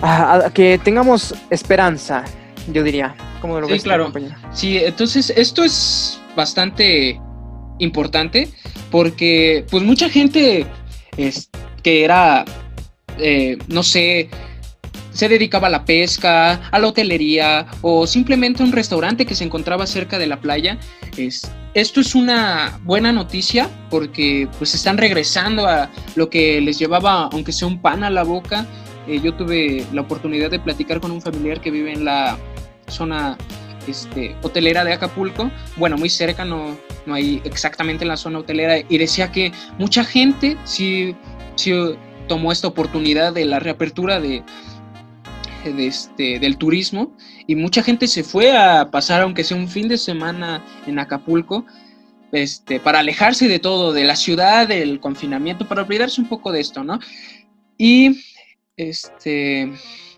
a, 0.03 0.51
que 0.53 0.79
tengamos 0.79 1.35
esperanza, 1.51 2.25
yo 2.73 2.83
diría. 2.83 3.15
¿Cómo 3.41 3.61
lo 3.61 3.69
sí, 3.69 3.79
claro. 3.81 4.13
Sí, 4.53 4.79
entonces 4.79 5.33
esto 5.37 5.65
es 5.65 6.21
bastante 6.35 7.21
importante 7.79 8.49
porque 8.91 9.67
pues 9.71 9.83
mucha 9.83 10.09
gente 10.09 10.67
es, 11.17 11.51
que 11.83 12.05
era, 12.05 12.45
eh, 13.19 13.59
no 13.69 13.83
sé, 13.83 14.31
se 15.15 15.29
dedicaba 15.29 15.69
a 15.69 15.71
la 15.71 15.85
pesca, 15.85 16.55
a 16.71 16.79
la 16.79 16.89
hotelería 16.89 17.67
o 17.83 18.07
simplemente 18.07 18.63
a 18.63 18.67
un 18.67 18.73
restaurante 18.73 19.25
que 19.25 19.35
se 19.35 19.45
encontraba 19.45 19.87
cerca 19.87 20.19
de 20.19 20.27
la 20.27 20.41
playa. 20.41 20.79
Es, 21.17 21.51
esto 21.75 22.01
es 22.01 22.15
una 22.15 22.81
buena 22.83 23.13
noticia 23.13 23.69
porque 23.91 24.49
pues 24.59 24.75
están 24.75 24.99
regresando 24.99 25.67
a 25.67 25.89
lo 26.17 26.29
que 26.31 26.61
les 26.61 26.79
llevaba, 26.79 27.29
aunque 27.33 27.53
sea 27.53 27.69
un 27.69 27.81
pan 27.81 28.03
a 28.03 28.11
la 28.11 28.25
boca, 28.25 28.67
eh, 29.09 29.21
yo 29.23 29.35
tuve 29.35 29.87
la 29.93 30.03
oportunidad 30.03 30.51
de 30.51 30.59
platicar 30.59 31.01
con 31.01 31.11
un 31.11 31.21
familiar 31.21 31.61
que 31.61 31.71
vive 31.71 31.93
en 31.93 32.05
la 32.05 32.39
zona 32.89 33.37
este, 33.87 34.35
hotelera 34.43 34.85
de 34.85 34.93
Acapulco, 34.93 35.51
bueno, 35.77 35.97
muy 35.97 36.09
cerca, 36.09 36.45
no, 36.45 36.77
no 37.07 37.15
hay 37.15 37.41
exactamente 37.45 38.05
en 38.05 38.09
la 38.09 38.17
zona 38.17 38.39
hotelera, 38.39 38.79
y 38.89 38.99
decía 38.99 39.31
que 39.31 39.53
mucha 39.79 40.05
gente 40.05 40.57
sí, 40.65 41.15
sí 41.57 41.73
tomó 42.29 42.53
esta 42.53 42.69
oportunidad 42.69 43.33
de 43.33 43.45
la 43.45 43.59
reapertura 43.59 44.21
de, 44.21 44.43
de 45.73 45.87
este, 45.87 46.39
del 46.39 46.57
turismo. 46.57 47.17
Y 47.47 47.57
mucha 47.57 47.83
gente 47.83 48.07
se 48.07 48.25
fue 48.25 48.57
a 48.57 48.91
pasar, 48.91 49.23
aunque 49.23 49.45
sea 49.45 49.57
un 49.57 49.69
fin 49.69 49.89
de 49.89 49.99
semana 49.99 50.65
en 50.87 50.99
Acapulco, 50.99 51.67
este, 52.33 52.81
para 52.81 53.01
alejarse 53.01 53.49
de 53.49 53.59
todo, 53.59 53.93
de 53.93 54.05
la 54.05 54.17
ciudad, 54.17 54.67
del 54.67 55.01
confinamiento, 55.01 55.69
para 55.69 55.83
olvidarse 55.83 56.21
un 56.21 56.29
poco 56.29 56.53
de 56.53 56.61
esto, 56.61 56.83
¿no? 56.83 56.99
Y 57.79 58.23
este, 58.77 59.73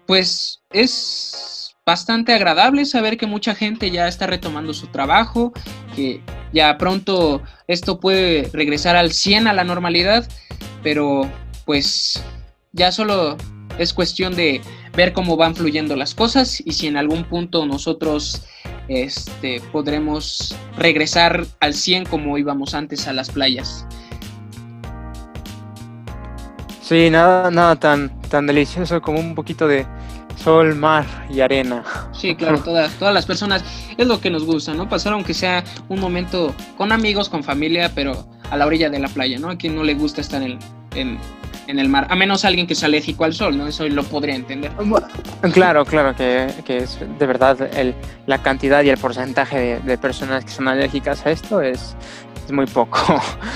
pues 0.07 0.63
es 0.71 1.77
bastante 1.85 2.35
agradable 2.35 2.85
saber 2.85 3.17
que 3.17 3.27
mucha 3.27 3.55
gente 3.55 3.91
ya 3.91 4.09
está 4.09 4.27
retomando 4.27 4.75
su 4.75 4.89
trabajo, 4.89 5.53
que 5.95 6.21
ya 6.53 6.77
pronto 6.79 7.43
esto 7.69 8.01
puede 8.01 8.51
regresar 8.53 8.97
al 8.97 9.13
100 9.13 9.47
a 9.47 9.53
la 9.53 9.65
normalidad, 9.65 10.29
pero 10.83 11.31
pues 11.65 12.23
ya 12.73 12.91
solo 12.91 13.37
es 13.79 13.93
cuestión 13.93 14.35
de 14.35 14.61
ver 14.97 15.13
cómo 15.13 15.37
van 15.37 15.55
fluyendo 15.55 15.95
las 15.97 16.15
cosas 16.15 16.61
y 16.65 16.73
si 16.73 16.87
en 16.87 16.97
algún 16.97 17.25
punto 17.25 17.67
nosotros 17.67 18.47
este, 18.89 19.61
podremos 19.73 20.57
regresar 20.77 21.47
al 21.61 21.75
100 21.75 22.07
como 22.07 22.39
íbamos 22.39 22.75
antes 22.75 23.07
a 23.07 23.13
las 23.13 23.31
playas. 23.31 23.87
Sí, 26.83 27.11
nada, 27.11 27.51
nada 27.51 27.77
tan, 27.77 28.16
tan 28.27 28.47
delicioso 28.47 29.01
como 29.01 29.19
un 29.19 29.35
poquito 29.35 29.67
de 29.67 29.87
sol, 30.37 30.75
mar 30.75 31.05
y 31.31 31.41
arena. 31.41 31.83
Sí, 32.13 32.35
claro, 32.37 32.61
todas, 32.61 32.93
todas 32.95 33.15
las 33.15 33.27
personas 33.27 33.65
es 33.97 34.07
lo 34.07 34.21
que 34.21 34.31
nos 34.31 34.45
gusta, 34.45 34.75
¿no? 34.75 34.89
Pasar 34.89 35.13
aunque 35.15 35.35
sea 35.35 35.65
un 35.89 36.01
momento 36.01 36.55
con 36.77 36.93
amigos, 36.93 37.29
con 37.29 37.43
familia, 37.43 37.93
pero 37.95 38.29
a 38.51 38.57
la 38.57 38.67
orilla 38.67 38.91
de 38.91 38.99
la 38.99 39.09
playa, 39.09 39.39
¿no? 39.39 39.51
A 39.51 39.57
quien 39.57 39.75
no 39.75 39.83
le 39.83 39.95
gusta 39.95 40.21
estar 40.21 40.43
en, 40.43 40.59
en, 40.95 41.19
en 41.67 41.79
el 41.79 41.89
mar, 41.89 42.07
a 42.11 42.17
menos 42.17 42.45
alguien 42.45 42.67
que 42.67 42.75
sea 42.75 42.87
alérgico 42.87 43.25
al 43.25 43.35
sol, 43.35 43.57
¿no? 43.57 43.67
Eso 43.67 43.89
lo 43.89 44.05
podría 44.05 44.35
entender. 44.35 44.73
Claro, 45.53 45.85
claro, 45.85 46.15
que, 46.15 46.49
que 46.65 46.79
es 46.79 46.99
de 47.01 47.27
verdad 47.27 47.75
el, 47.77 47.95
la 48.27 48.43
cantidad 48.43 48.83
y 48.83 48.91
el 48.91 48.99
porcentaje 48.99 49.59
de, 49.59 49.81
de, 49.81 49.99
personas 49.99 50.45
que 50.45 50.51
son 50.51 50.69
alérgicas 50.69 51.25
a 51.27 51.31
esto 51.31 51.61
es, 51.61 51.97
es 52.45 52.53
muy 52.53 52.67
poco. 52.67 52.99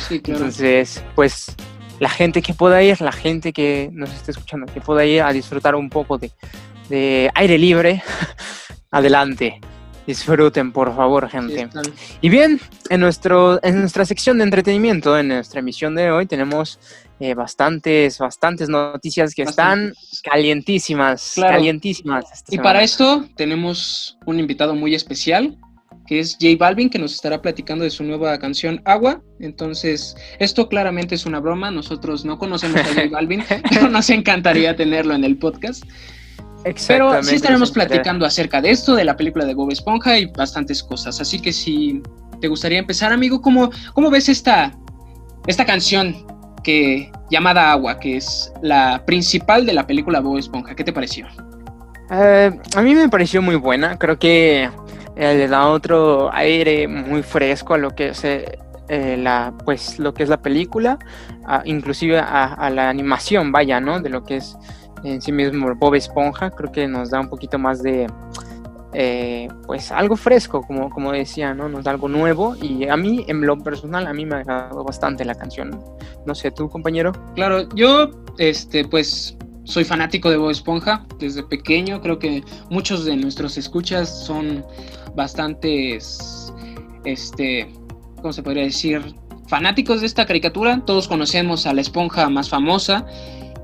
Sí, 0.09 0.21
claro. 0.21 0.39
Entonces, 0.41 1.05
pues 1.15 1.55
la 2.00 2.09
gente 2.09 2.42
que 2.42 2.54
pueda 2.54 2.83
ir, 2.83 3.00
la 3.00 3.12
gente 3.12 3.52
que 3.52 3.90
nos 3.92 4.12
esté 4.12 4.33
escuchando, 4.33 4.66
que 4.73 4.80
pueda 4.80 5.04
ir 5.04 5.23
a 5.23 5.33
disfrutar 5.33 5.75
un 5.76 5.90
poco 5.90 6.19
de, 6.19 7.30
aire 7.35 7.59
libre, 7.59 8.02
adelante. 8.90 9.61
Disfruten, 10.07 10.73
por 10.73 10.97
favor, 10.97 11.28
gente. 11.28 11.69
y 12.21 12.28
bien, 12.30 12.59
en, 12.88 13.00
nuestro, 13.00 13.62
en 13.62 13.80
nuestra 13.80 14.04
sección 14.07 14.38
de 14.38 14.45
entretenimiento, 14.45 15.16
en 15.16 15.28
nuestra 15.28 15.61
emisión 15.61 15.95
de 15.95 16.11
hoy, 16.11 16.26
tenemos 16.26 16.80
eh, 17.21 17.35
bastantes, 17.35 18.19
bastantes 18.19 18.71
noticias 18.71 19.35
que 19.35 19.42
están 19.42 19.92
calientísimas, 20.25 21.35
calientísimas. 21.37 22.45
y 22.49 22.59
para 22.59 22.83
esto 22.83 23.26
tenemos 23.37 24.19
un 24.25 24.40
invitado 24.40 24.75
muy 24.75 24.95
especial, 24.95 25.57
que 26.11 26.19
es 26.19 26.37
J 26.40 26.57
Balvin, 26.59 26.90
que 26.90 26.99
nos 26.99 27.14
estará 27.14 27.40
platicando 27.40 27.85
de 27.85 27.90
su 27.90 28.02
nueva 28.02 28.37
canción 28.40 28.83
Agua. 28.85 29.23
Entonces, 29.38 30.17
esto 30.40 30.69
claramente 30.69 31.14
es 31.14 31.25
una 31.25 31.38
broma. 31.38 31.71
Nosotros 31.71 32.25
no 32.25 32.37
conocemos 32.37 32.81
a 32.81 32.88
J 32.88 33.02
Balvin, 33.12 33.45
pero 33.71 33.88
nos 33.88 34.11
encantaría 34.11 34.75
tenerlo 34.75 35.14
en 35.14 35.23
el 35.23 35.38
podcast. 35.38 35.85
Pero 36.88 37.23
sí 37.23 37.37
estaremos 37.37 37.71
platicando 37.71 38.26
acerca 38.26 38.61
de 38.61 38.73
esto, 38.73 38.97
de 38.97 39.05
la 39.05 39.17
película 39.17 39.45
de 39.45 39.55
Bob 39.55 39.71
Esponja 39.71 40.19
y 40.19 40.26
bastantes 40.26 40.83
cosas. 40.83 41.21
Así 41.21 41.38
que 41.38 41.52
si 41.52 42.02
te 42.40 42.49
gustaría 42.49 42.81
empezar, 42.81 43.12
amigo, 43.12 43.40
¿cómo, 43.40 43.71
cómo 43.95 44.11
ves 44.11 44.29
esta, 44.29 44.76
esta 45.47 45.64
canción 45.64 46.26
que, 46.64 47.12
llamada 47.31 47.71
Agua, 47.71 48.00
que 48.00 48.17
es 48.17 48.52
la 48.62 49.05
principal 49.07 49.64
de 49.64 49.75
la 49.75 49.87
película 49.87 50.19
Bob 50.19 50.38
Esponja? 50.38 50.75
¿Qué 50.75 50.83
te 50.83 50.93
pareció? 50.93 51.29
Eh, 52.11 52.50
a 52.75 52.83
mí 52.83 52.97
me 52.97 53.09
pareció 53.09 53.40
muy 53.40 53.55
buena. 53.55 53.97
Creo 53.97 54.19
que 54.19 54.69
eh, 55.21 55.37
le 55.37 55.49
da 55.49 55.69
otro 55.69 56.33
aire 56.33 56.89
muy 56.89 57.23
fresco 57.23 57.75
a 57.75 57.79
lo 57.79 57.91
que 57.91 58.09
es 58.09 58.25
eh, 58.25 58.59
eh, 58.89 59.19
la 59.19 59.53
pues 59.67 59.99
lo 59.99 60.15
que 60.15 60.23
es 60.23 60.31
la 60.31 60.41
película 60.41 60.99
inclusive 61.67 62.19
a, 62.19 62.71
la 62.71 62.89
animación 62.89 63.53
vaya 63.53 63.81
no 63.81 64.00
de 64.00 64.09
lo 64.09 64.25
que 64.25 64.37
es 64.37 64.57
en 65.05 65.21
sí 65.21 65.31
mismo 65.31 65.75
Bob 65.75 65.95
Esponja 65.95 66.50
creo 66.50 66.73
que 66.73 66.89
nos 66.89 67.11
da 67.11 67.21
un 67.21 67.29
poquito 67.29 67.59
más 67.59 67.83
de 67.83 68.07
pues 69.67 69.93
algo 69.93 70.17
fresco 70.17 70.62
como 70.62 70.89
como 70.89 71.12
decía 71.12 71.53
no 71.53 71.69
nos 71.69 71.85
da 71.85 71.91
algo 71.91 72.09
nuevo 72.09 72.57
y 72.57 72.89
a 72.89 72.97
mí 72.97 73.27
en 73.29 73.43
lo 73.43 73.59
personal 73.59 74.07
a 74.07 74.15
mí 74.15 74.25
me 74.25 74.37
ha 74.37 74.39
agradado 74.39 74.83
bastante 74.85 75.27
la 75.27 75.35
canción. 75.35 75.85
No 76.25 76.35
sé 76.35 76.50
tú 76.50 76.71
compañero 76.71 77.12
claro 77.35 77.69
yo 77.75 78.11
este 78.39 78.87
pues 78.87 79.37
soy 79.64 79.85
fanático 79.85 80.31
de 80.31 80.37
Bob 80.37 80.50
Esponja 80.50 81.07
desde 81.19 81.43
pequeño. 81.43 82.00
Creo 82.00 82.19
que 82.19 82.43
muchos 82.71 83.05
de 83.05 83.17
nuestros 83.17 83.57
escuchas 83.59 84.25
son 84.26 84.64
bastantes, 85.14 86.52
este, 87.05 87.73
¿cómo 88.17 88.33
se 88.33 88.43
podría 88.43 88.64
decir? 88.64 89.02
Fanáticos 89.49 90.00
de 90.00 90.07
esta 90.07 90.26
caricatura. 90.26 90.83
Todos 90.85 91.09
conocemos 91.09 91.67
a 91.67 91.75
la 91.75 91.81
esponja 91.81 92.29
más 92.31 92.49
famosa 92.49 93.07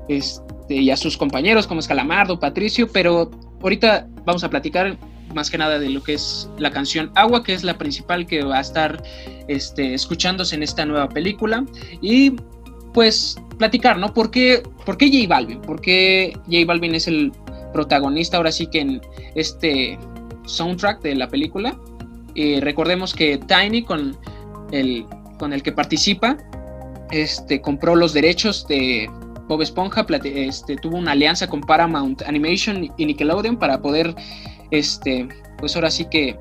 este, 0.07 0.75
y 0.75 0.89
a 0.91 0.97
sus 0.97 1.17
compañeros 1.17 1.67
como 1.67 1.79
es 1.79 1.87
Calamardo, 1.87 2.39
Patricio, 2.39 2.87
pero 2.91 3.31
ahorita 3.61 4.07
vamos 4.25 4.43
a 4.43 4.49
platicar 4.49 4.97
más 5.33 5.49
que 5.49 5.57
nada 5.57 5.77
de 5.79 5.89
lo 5.89 6.01
que 6.03 6.13
es 6.13 6.49
la 6.57 6.71
canción 6.71 7.11
Agua, 7.15 7.43
que 7.43 7.53
es 7.53 7.63
la 7.63 7.77
principal 7.77 8.25
que 8.25 8.43
va 8.43 8.57
a 8.57 8.61
estar 8.61 9.03
este, 9.47 9.93
escuchándose 9.93 10.55
en 10.55 10.63
esta 10.63 10.85
nueva 10.85 11.09
película. 11.09 11.65
Y 12.01 12.33
pues 12.97 13.37
platicar, 13.59 13.99
¿no? 13.99 14.11
¿Por 14.11 14.31
qué, 14.31 14.63
¿Por 14.83 14.95
J 14.95 15.27
Balvin? 15.27 15.61
¿Por 15.61 15.81
qué 15.81 16.33
J 16.47 16.65
Balvin 16.65 16.95
es 16.95 17.07
el 17.07 17.31
protagonista 17.71 18.37
ahora 18.37 18.51
sí 18.51 18.65
que 18.65 18.79
en 18.79 19.01
este 19.35 19.99
soundtrack 20.47 21.03
de 21.03 21.13
la 21.13 21.27
película. 21.27 21.77
Y 22.33 22.59
recordemos 22.59 23.13
que 23.13 23.37
Tiny, 23.37 23.83
con 23.83 24.17
el, 24.71 25.05
con 25.37 25.53
el 25.53 25.61
que 25.61 25.71
participa, 25.71 26.37
este, 27.11 27.61
compró 27.61 27.95
los 27.95 28.13
derechos 28.13 28.67
de 28.67 29.07
Bob 29.47 29.61
Esponja, 29.61 30.03
este, 30.23 30.75
tuvo 30.77 30.97
una 30.97 31.11
alianza 31.11 31.45
con 31.45 31.61
Paramount 31.61 32.23
Animation 32.23 32.91
y 32.97 33.05
Nickelodeon 33.05 33.57
para 33.57 33.79
poder, 33.79 34.15
este, 34.71 35.29
pues 35.59 35.75
ahora 35.75 35.91
sí 35.91 36.05
que 36.09 36.35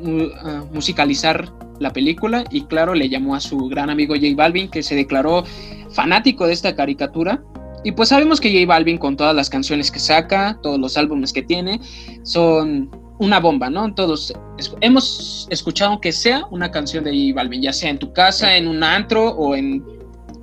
uh, 0.00 0.66
musicalizar 0.70 1.50
la 1.78 1.92
película 1.92 2.44
y 2.50 2.62
claro, 2.62 2.94
le 2.94 3.08
llamó 3.08 3.34
a 3.34 3.40
su 3.40 3.68
gran 3.68 3.90
amigo 3.90 4.14
J 4.14 4.28
Balvin 4.36 4.68
que 4.68 4.82
se 4.82 4.94
declaró 4.94 5.44
fanático 5.90 6.46
de 6.46 6.52
esta 6.52 6.74
caricatura. 6.74 7.42
Y 7.84 7.92
pues 7.92 8.08
sabemos 8.08 8.40
que 8.40 8.52
J 8.52 8.66
Balvin 8.66 8.98
con 8.98 9.16
todas 9.16 9.34
las 9.34 9.48
canciones 9.48 9.90
que 9.90 10.00
saca, 10.00 10.58
todos 10.62 10.78
los 10.78 10.96
álbumes 10.96 11.32
que 11.32 11.42
tiene, 11.42 11.80
son 12.24 12.90
una 13.18 13.40
bomba, 13.40 13.70
¿no? 13.70 13.94
Todos 13.94 14.32
hemos 14.80 15.46
escuchado 15.50 16.00
que 16.00 16.12
sea 16.12 16.44
una 16.50 16.70
canción 16.70 17.04
de 17.04 17.10
J 17.10 17.34
Balvin, 17.34 17.62
ya 17.62 17.72
sea 17.72 17.90
en 17.90 17.98
tu 17.98 18.12
casa, 18.12 18.56
en 18.56 18.68
un 18.68 18.82
antro 18.82 19.30
o 19.30 19.54
en, 19.54 19.84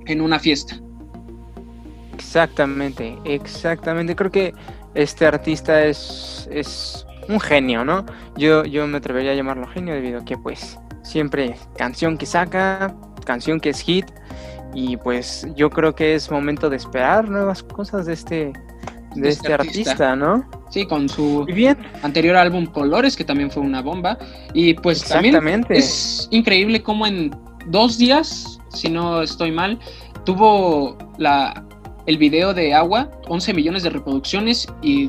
en 0.06 0.20
una 0.20 0.38
fiesta. 0.38 0.80
Exactamente, 2.14 3.16
exactamente. 3.24 4.16
Creo 4.16 4.30
que 4.30 4.54
este 4.94 5.26
artista 5.26 5.84
es, 5.84 6.48
es 6.50 7.06
un 7.28 7.40
genio, 7.40 7.84
¿no? 7.84 8.06
Yo, 8.36 8.64
yo 8.64 8.86
me 8.86 8.98
atrevería 8.98 9.32
a 9.32 9.34
llamarlo 9.34 9.66
genio 9.66 9.94
debido 9.94 10.20
a 10.20 10.24
que 10.24 10.36
pues 10.36 10.78
siempre 11.06 11.56
canción 11.76 12.18
que 12.18 12.26
saca, 12.26 12.94
canción 13.24 13.60
que 13.60 13.70
es 13.70 13.80
hit 13.80 14.06
y 14.74 14.96
pues 14.96 15.46
yo 15.56 15.70
creo 15.70 15.94
que 15.94 16.14
es 16.14 16.30
momento 16.30 16.68
de 16.68 16.76
esperar 16.76 17.28
nuevas 17.28 17.62
cosas 17.62 18.06
de 18.06 18.12
este 18.12 18.52
de, 19.14 19.28
este, 19.28 19.52
este 19.52 19.54
artista. 19.54 20.16
¿no? 20.16 20.48
Sí, 20.70 20.86
con 20.86 21.08
su 21.08 21.46
anterior 22.02 22.36
álbum 22.36 22.66
Colores, 22.66 23.16
que 23.16 23.24
también 23.24 23.50
fue 23.50 23.62
una 23.62 23.80
bomba. 23.80 24.18
Y 24.52 24.74
pues 24.74 25.04
también 25.04 25.64
es 25.70 26.28
increíble 26.30 26.82
cómo 26.82 27.06
en 27.06 27.34
dos 27.66 27.98
días, 27.98 28.60
si 28.68 28.88
no 28.88 29.22
estoy 29.22 29.50
mal, 29.50 29.78
tuvo 30.24 30.96
la, 31.18 31.64
el 32.06 32.18
video 32.18 32.54
de 32.54 32.74
Agua, 32.74 33.10
11 33.28 33.54
millones 33.54 33.82
de 33.82 33.90
reproducciones 33.90 34.66
y 34.82 35.08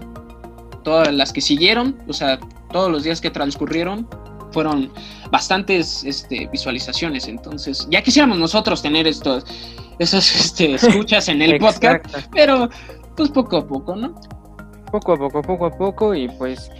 todas 0.83 1.13
las 1.13 1.33
que 1.33 1.41
siguieron, 1.41 1.97
o 2.07 2.13
sea, 2.13 2.39
todos 2.71 2.89
los 2.91 3.03
días 3.03 3.19
que 3.19 3.29
transcurrieron, 3.29 4.07
fueron 4.51 4.91
bastantes 5.31 6.03
este, 6.03 6.47
visualizaciones. 6.47 7.27
Entonces, 7.27 7.87
ya 7.89 8.01
quisiéramos 8.01 8.37
nosotros 8.37 8.81
tener 8.81 9.07
estos, 9.07 9.45
esos 9.99 10.35
este, 10.35 10.73
escuchas 10.75 11.27
en 11.29 11.41
el 11.41 11.59
podcast, 11.59 12.05
pero 12.31 12.69
pues 13.15 13.29
poco 13.29 13.57
a 13.57 13.67
poco, 13.67 13.95
¿no? 13.95 14.13
Poco 14.91 15.13
a 15.13 15.17
poco, 15.17 15.41
poco 15.41 15.65
a 15.65 15.71
poco, 15.71 16.15
y 16.15 16.29
pues 16.29 16.71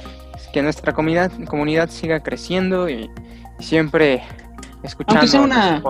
que 0.53 0.61
nuestra 0.61 0.93
comunidad, 0.93 1.31
comunidad 1.45 1.89
siga 1.89 2.21
creciendo 2.21 2.89
y 2.89 3.09
siempre 3.59 4.23
escuchando 4.83 5.19
Aunque 5.19 5.27
sea 5.27 5.41
una, 5.41 5.81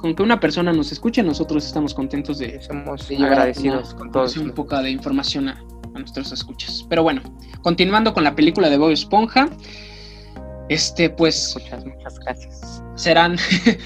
Con 0.00 0.14
que 0.14 0.22
una 0.22 0.40
persona 0.40 0.72
nos 0.72 0.92
escuche, 0.92 1.22
nosotros 1.22 1.66
estamos 1.66 1.94
contentos 1.94 2.38
de... 2.38 2.60
Somos 2.62 3.10
agradecidos 3.10 3.94
con 3.94 4.10
todos. 4.10 4.36
Un 4.36 4.52
poco 4.52 4.80
de 4.80 4.90
información 4.90 5.48
a, 5.48 5.62
a 5.94 5.98
nuestros 5.98 6.32
escuchas. 6.32 6.86
Pero 6.88 7.02
bueno, 7.02 7.22
continuando 7.62 8.14
con 8.14 8.24
la 8.24 8.34
película 8.34 8.70
de 8.70 8.78
Bob 8.78 8.90
Esponja, 8.90 9.48
este, 10.68 11.10
pues. 11.10 11.56
Muchas, 11.58 11.84
muchas 11.84 12.18
gracias. 12.20 12.82
Serán. 12.94 13.36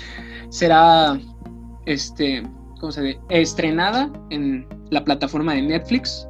será. 0.51 1.19
Este. 1.87 2.43
¿Cómo 2.81 2.93
se 2.93 3.03
dice? 3.03 3.21
Estrenada 3.31 4.11
en 4.31 4.67
la 4.91 5.05
plataforma 5.05 5.55
de 5.55 5.63
Netflix. 5.63 6.27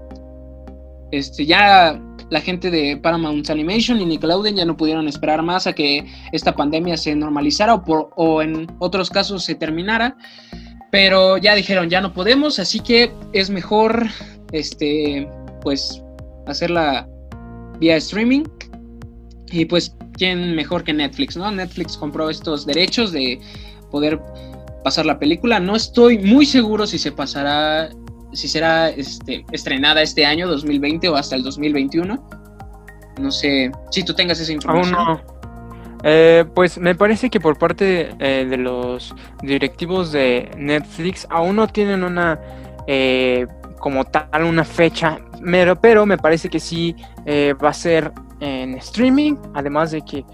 Este, 1.11 1.45
ya 1.47 2.01
la 2.31 2.41
gente 2.41 2.71
de 2.71 2.97
Paramount 2.97 3.49
Animation 3.51 4.01
y 4.01 4.07
Nickelodeon 4.07 4.57
ya 4.57 4.65
no 4.65 4.77
pudieron 4.77 5.07
esperar 5.09 5.43
más 5.43 5.67
a 5.67 5.75
que 5.75 6.07
esta 6.33 6.55
pandemia 6.55 6.97
se 6.97 7.15
normalizara 7.15 7.75
o, 7.75 7.85
por, 7.85 8.11
o 8.17 8.41
en 8.41 8.67
otros 8.79 9.11
casos 9.11 9.45
se 9.45 9.55
terminara. 9.55 10.17
Pero 10.91 11.39
ya 11.39 11.55
dijeron, 11.55 11.89
ya 11.89 12.01
no 12.03 12.13
podemos, 12.13 12.59
así 12.59 12.81
que 12.81 13.11
es 13.33 13.49
mejor, 13.49 14.07
este, 14.53 15.27
pues, 15.63 16.03
hacerla 16.47 17.09
vía 17.79 17.97
streaming. 17.97 18.45
Y 19.51 19.67
pues 19.67 19.95
quién 20.23 20.55
mejor 20.55 20.85
que 20.85 20.93
Netflix, 20.93 21.37
¿no? 21.37 21.51
Netflix 21.51 21.97
compró 21.97 22.31
estos 22.31 22.65
derechos 22.65 23.11
de 23.11 23.41
poder 23.91 24.21
pasar 24.85 25.05
la 25.05 25.19
película. 25.19 25.59
No 25.59 25.75
estoy 25.75 26.17
muy 26.21 26.47
seguro 26.47 26.87
si 26.87 26.97
se 26.97 27.11
pasará, 27.11 27.89
si 28.33 28.47
será 28.47 28.89
este, 28.91 29.45
estrenada 29.51 30.01
este 30.01 30.25
año 30.25 30.47
2020 30.47 31.09
o 31.09 31.17
hasta 31.17 31.35
el 31.35 31.43
2021. 31.43 32.29
No 33.21 33.33
sé 33.33 33.73
si 33.91 34.05
tú 34.05 34.15
tengas 34.15 34.39
esa 34.39 34.53
información. 34.53 34.95
Aún 34.95 35.09
no. 35.09 35.21
Eh, 36.05 36.45
pues 36.55 36.79
me 36.79 36.95
parece 36.95 37.29
que 37.29 37.41
por 37.41 37.59
parte 37.59 38.11
eh, 38.21 38.47
de 38.49 38.57
los 38.57 39.17
directivos 39.43 40.13
de 40.13 40.53
Netflix 40.57 41.27
aún 41.31 41.57
no 41.57 41.67
tienen 41.67 42.05
una 42.05 42.39
eh, 42.87 43.49
como 43.81 44.05
tal 44.05 44.45
una 44.45 44.65
fecha, 44.65 45.19
pero, 45.45 45.81
pero 45.81 46.07
me 46.07 46.17
parece 46.17 46.49
que 46.49 46.61
sí 46.61 46.95
va 47.27 47.71
a 47.71 47.75
ser 47.75 48.13
en 48.43 48.75
streaming, 48.75 49.37
además 49.55 49.93
de 49.93 50.03
que 50.03 50.25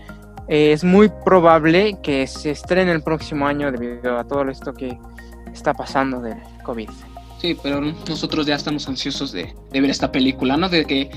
eh, 0.49 0.73
es 0.73 0.83
muy 0.83 1.11
probable 1.25 1.99
que 2.03 2.27
se 2.27 2.51
estrene 2.51 2.91
el 2.91 3.03
próximo 3.03 3.47
año 3.47 3.71
debido 3.71 4.19
a 4.19 4.27
todo 4.27 4.49
esto 4.49 4.73
que 4.73 4.99
está 5.53 5.75
pasando 5.75 6.21
del 6.21 6.39
COVID. 6.65 6.89
Sí, 7.39 7.57
pero 7.63 7.81
nosotros 7.81 8.47
ya 8.47 8.57
estamos 8.57 8.89
ansiosos 8.89 9.31
de, 9.31 9.55
ver 9.71 9.91
esta 9.91 10.11
película, 10.11 10.57
¿no? 10.57 10.69
De 10.69 10.85
que 10.85 11.11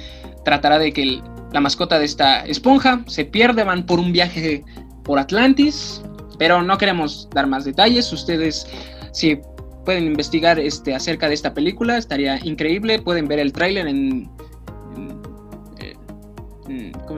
tratará 0.43 0.77
de 0.77 0.91
que 0.91 1.21
la 1.51 1.61
mascota 1.61 1.97
de 1.97 2.05
esta 2.05 2.45
esponja 2.45 3.03
se 3.07 3.25
pierde, 3.25 3.63
van 3.63 3.85
por 3.85 3.99
un 3.99 4.11
viaje 4.11 4.63
por 5.03 5.17
Atlantis, 5.17 6.01
pero 6.37 6.61
no 6.61 6.77
queremos 6.77 7.29
dar 7.33 7.47
más 7.47 7.63
detalles. 7.65 8.11
Ustedes, 8.11 8.67
si 9.13 9.39
pueden 9.85 10.05
investigar 10.05 10.59
este, 10.59 10.93
acerca 10.93 11.27
de 11.27 11.35
esta 11.35 11.53
película, 11.53 11.97
estaría 11.97 12.37
increíble. 12.43 13.01
Pueden 13.01 13.27
ver 13.27 13.39
el 13.39 13.51
tráiler 13.53 13.87
en 13.87 14.25
¿cómo 14.25 14.40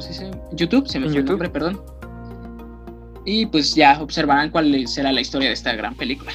se 0.03 0.09
dice? 0.09 0.31
YouTube, 0.51 0.87
se 0.87 0.99
me 0.99 1.09
fue 1.09 1.19
el 1.19 1.25
nombre, 1.25 1.49
perdón. 1.49 1.81
Y 3.25 3.45
pues 3.45 3.73
ya 3.73 4.01
observarán 4.01 4.49
cuál 4.49 4.87
será 4.87 5.11
la 5.11 5.21
historia 5.21 5.47
de 5.47 5.53
esta 5.53 5.73
gran 5.73 5.95
película. 5.95 6.31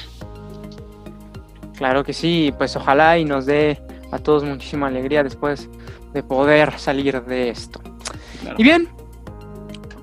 Claro 1.77 2.03
que 2.03 2.13
sí, 2.13 2.53
pues 2.57 2.75
ojalá 2.75 3.17
y 3.17 3.25
nos 3.25 3.45
dé 3.45 3.81
a 4.11 4.17
todos 4.17 4.43
muchísima 4.43 4.87
alegría 4.87 5.23
después 5.23 5.69
de 6.13 6.23
poder 6.23 6.77
salir 6.79 7.23
de 7.23 7.49
esto. 7.49 7.79
Y 8.57 8.63
bien, 8.63 8.89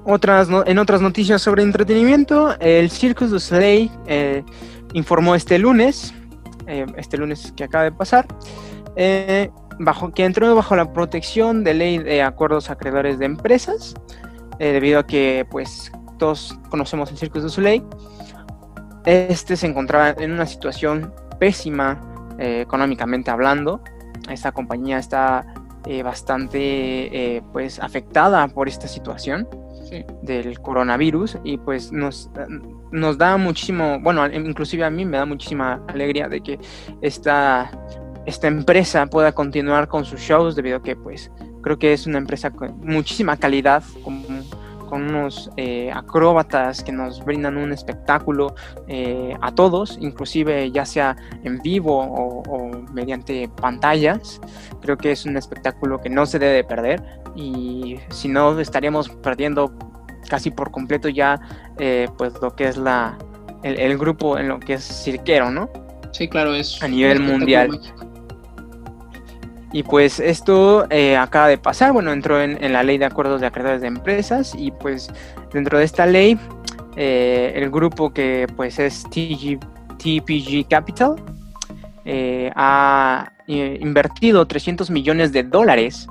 otras 0.05 0.49
en 0.67 0.79
otras 0.79 1.03
noticias 1.03 1.43
sobre 1.43 1.63
entretenimiento, 1.63 2.59
el 2.61 2.91
Circus 2.91 3.31
du 3.31 3.41
Soleil 3.41 3.91
eh, 4.07 4.45
informó 4.93 5.35
este 5.35 5.59
lunes, 5.59 6.15
eh, 6.67 6.87
este 6.97 7.19
lunes 7.19 7.53
que 7.57 7.65
acaba 7.65 7.85
de 7.85 7.93
pasar, 7.93 8.27
eh, 8.95 9.51
bajo, 9.79 10.13
que 10.13 10.25
entró 10.25 10.55
bajo 10.55 10.77
la 10.77 10.93
protección 10.93 11.65
de 11.65 11.75
ley 11.75 11.99
de 11.99 12.23
acuerdos 12.23 12.71
acreedores 12.71 13.19
de 13.19 13.27
empresas, 13.27 13.95
eh, 14.59 14.73
debido 14.73 15.01
a 15.01 15.07
que 15.07 15.47
pues 15.51 15.93
todos 16.19 16.59
conocemos 16.71 17.11
el 17.11 17.19
Circus 17.19 17.43
de 17.43 17.49
Soleil. 17.51 17.85
Este 19.05 19.57
se 19.57 19.67
encontraba 19.67 20.11
en 20.11 20.33
una 20.33 20.47
situación 20.47 21.13
pésima 21.39 22.01
eh, 22.39 22.63
económicamente 22.63 23.31
hablando. 23.31 23.81
Esta 24.31 24.53
compañía 24.53 24.99
está 24.99 25.47
eh, 25.85 26.03
bastante 26.03 27.43
pues 27.53 27.79
afectada 27.79 28.49
por 28.49 28.69
esta 28.69 28.89
situación 28.89 29.49
del 30.23 30.59
coronavirus 30.61 31.39
y 31.45 31.59
pues 31.59 31.93
nos, 31.93 32.29
nos 32.91 33.19
da 33.19 33.37
muchísimo, 33.37 34.01
bueno, 34.01 34.27
inclusive 34.27 34.85
a 34.85 34.91
mí 34.91 35.05
me 35.05 35.17
da 35.17 35.27
muchísima 35.27 35.81
alegría 35.87 36.29
de 36.29 36.41
que 36.41 36.59
esta 37.03 37.71
esta 38.27 38.49
empresa 38.49 39.07
pueda 39.07 39.33
continuar 39.33 39.89
con 39.89 40.05
sus 40.05 40.21
shows 40.21 40.57
debido 40.57 40.79
a 40.79 40.83
que 40.83 40.97
pues 40.97 41.31
creo 41.63 41.79
que 41.79 41.93
es 41.93 42.07
una 42.07 42.19
empresa 42.19 42.51
con 42.51 42.79
muchísima 42.81 43.37
calidad, 43.37 43.83
con, 44.03 44.25
con 44.89 45.03
unos 45.03 45.51
eh, 45.57 45.91
acróbatas 45.93 46.83
que 46.83 46.93
nos 46.93 47.25
brindan 47.25 47.57
un 47.57 47.73
espectáculo 47.73 48.55
eh, 48.89 49.37
a 49.41 49.53
todos, 49.55 49.97
inclusive 50.01 50.71
ya 50.73 50.85
sea 50.85 51.17
en 51.45 51.59
vivo 51.61 51.99
o, 51.99 52.71
mediante 52.93 53.49
pantallas. 53.61 54.41
Creo 54.83 54.97
que 54.97 55.13
es 55.13 55.25
un 55.25 55.37
espectáculo 55.37 56.01
que 56.01 56.11
no 56.11 56.27
se 56.27 56.39
debe 56.39 56.65
perder 56.65 57.03
y 57.37 57.99
si 58.11 58.29
no 58.29 58.59
estaríamos 58.59 59.09
perdiendo 59.09 59.73
casi 60.29 60.51
por 60.51 60.73
completo 60.73 61.09
ya 61.09 61.41
eh, 61.79 62.09
pues 62.19 62.35
lo 62.43 62.57
que 62.57 62.67
es 62.67 62.77
la 62.77 63.17
el, 63.63 63.79
el, 63.79 63.99
grupo 63.99 64.39
en 64.39 64.49
lo 64.49 64.59
que 64.59 64.75
es 64.75 64.85
cirquero, 65.05 65.51
¿no? 65.51 65.71
Sí, 66.13 66.29
claro, 66.29 66.55
es 66.55 66.83
a 66.83 66.89
nivel 66.89 67.21
mundial. 67.21 67.79
Y 69.77 69.83
pues 69.83 70.21
esto 70.21 70.87
eh, 70.89 71.19
acaba 71.19 71.49
de 71.49 71.59
pasar, 71.59 71.93
bueno, 71.93 72.11
entró 72.11 72.41
en, 72.41 72.73
la 72.73 72.83
ley 72.83 72.97
de 72.97 73.05
acuerdos 73.05 73.43
de 73.43 73.49
acreedores 73.49 73.83
de 73.83 73.89
empresas 73.89 74.55
y 74.57 74.71
pues 74.71 75.13
dentro 75.53 75.79
de 75.79 75.85
esta 75.85 76.07
ley 76.07 76.39
eh, 76.97 77.53
el 77.57 77.71
grupo 77.71 78.11
que 78.11 78.47
pues 78.57 78.79
es 78.79 79.05
TPG 79.11 80.67
Capital 80.71 81.17
eh, 82.07 82.51
ha 82.57 83.31
invertido 83.49 84.47
300 84.47 84.89
millones 84.91 85.33
de 85.33 85.43
dólares 85.43 86.07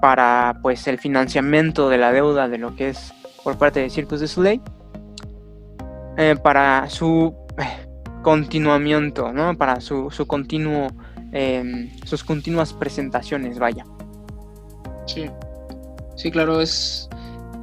para 0.00 0.58
pues 0.62 0.88
el 0.88 0.98
financiamiento 0.98 1.90
de 1.90 1.98
la 1.98 2.12
deuda 2.12 2.48
de 2.48 2.56
lo 2.56 2.74
que 2.76 2.88
es 2.88 3.12
por 3.44 3.58
parte 3.58 3.80
de 3.80 3.90
Circus 3.90 4.20
de 4.20 4.26
Soleil 4.26 4.62
para 6.42 6.88
su 6.88 7.34
continuamiento, 8.22 9.34
¿no? 9.34 9.54
Para 9.58 9.82
su, 9.82 10.10
su 10.10 10.26
continuo, 10.26 10.88
em, 11.36 11.90
sus 12.04 12.24
continuas 12.24 12.72
presentaciones, 12.72 13.58
vaya. 13.58 13.84
Sí, 15.06 15.26
sí, 16.16 16.30
claro, 16.30 16.62
es, 16.62 17.10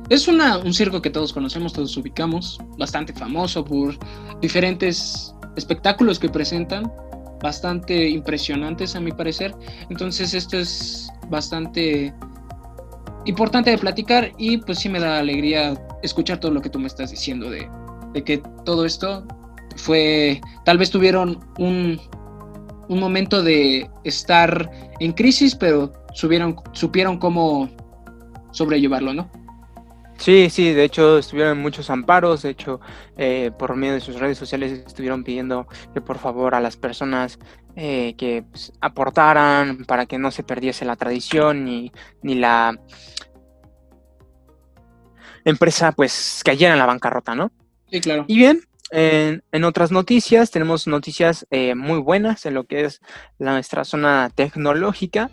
es 0.10 0.28
un 0.28 0.74
circo 0.74 1.02
que 1.02 1.10
todos 1.10 1.34
conocemos, 1.34 1.74
todos 1.74 1.98
ubicamos, 1.98 2.60
bastante 2.78 3.14
famoso 3.14 3.66
por 3.66 3.98
diferentes 4.42 5.34
espectáculos 5.56 6.20
que 6.20 6.30
presentan, 6.30 6.92
bastante 7.42 8.10
impresionantes 8.10 8.96
a 8.96 9.00
mi 9.00 9.12
parecer. 9.12 9.56
Entonces 9.90 10.36
esto 10.36 10.58
es 10.58 11.10
bastante 11.30 12.14
importante 13.26 13.72
de 13.72 13.80
platicar 13.80 14.32
y 14.38 14.58
pues 14.58 14.80
sí 14.80 14.90
me 14.90 15.00
da 15.00 15.18
alegría 15.18 15.74
escuchar 16.04 16.40
todo 16.40 16.52
lo 16.52 16.62
que 16.62 16.70
tú 16.70 16.78
me 16.78 16.88
estás 16.88 17.10
diciendo 17.10 17.50
de, 17.50 17.68
de 18.14 18.24
que 18.24 18.38
todo 18.66 18.86
esto 18.86 19.26
fue, 19.78 20.42
tal 20.64 20.78
vez 20.78 20.92
tuvieron 20.92 21.40
un, 21.58 22.00
un 22.90 23.00
momento 23.00 23.44
de 23.44 23.90
estar 24.04 24.70
en 25.00 25.12
crisis, 25.14 25.56
pero 25.56 25.92
subieron, 26.14 26.56
supieron 26.74 27.18
cómo 27.18 27.70
sobrellevarlo, 28.52 29.14
¿no? 29.14 29.32
Sí, 30.18 30.50
sí, 30.50 30.72
de 30.72 30.84
hecho 30.84 31.18
estuvieron 31.18 31.60
muchos 31.60 31.90
amparos, 31.90 32.44
de 32.44 32.52
hecho 32.52 32.80
eh, 33.18 33.52
por 33.58 33.76
medio 33.76 33.96
de 33.96 34.00
sus 34.00 34.20
redes 34.20 34.38
sociales 34.38 34.84
estuvieron 34.86 35.24
pidiendo 35.24 35.68
que 35.94 36.02
por 36.02 36.18
favor 36.18 36.56
a 36.56 36.62
las 36.62 36.78
personas 36.78 37.40
eh, 37.76 38.14
que 38.16 38.44
pues, 38.50 38.72
aportaran 38.80 39.86
para 39.86 40.06
que 40.06 40.20
no 40.20 40.32
se 40.32 40.44
perdiese 40.44 40.86
la 40.86 40.96
tradición 40.96 41.66
ni, 41.66 41.92
ni 42.22 42.36
la 42.36 42.80
empresa 45.44 45.92
pues 45.92 46.42
cayera 46.46 46.74
en 46.74 46.80
la 46.80 46.86
bancarrota, 46.86 47.36
¿no? 47.36 47.52
Sí, 47.92 48.00
claro. 48.00 48.26
Y 48.28 48.38
bien, 48.38 48.62
en, 48.92 49.44
en 49.52 49.64
otras 49.64 49.92
noticias 49.92 50.52
tenemos 50.52 50.88
noticias 50.88 51.48
eh, 51.52 51.76
muy 51.76 52.00
buenas 52.00 52.46
en 52.46 52.54
lo 52.54 52.66
que 52.66 52.86
es 52.86 53.02
la, 53.40 53.54
nuestra 53.54 53.84
zona 53.84 54.32
tecnológica. 54.34 55.32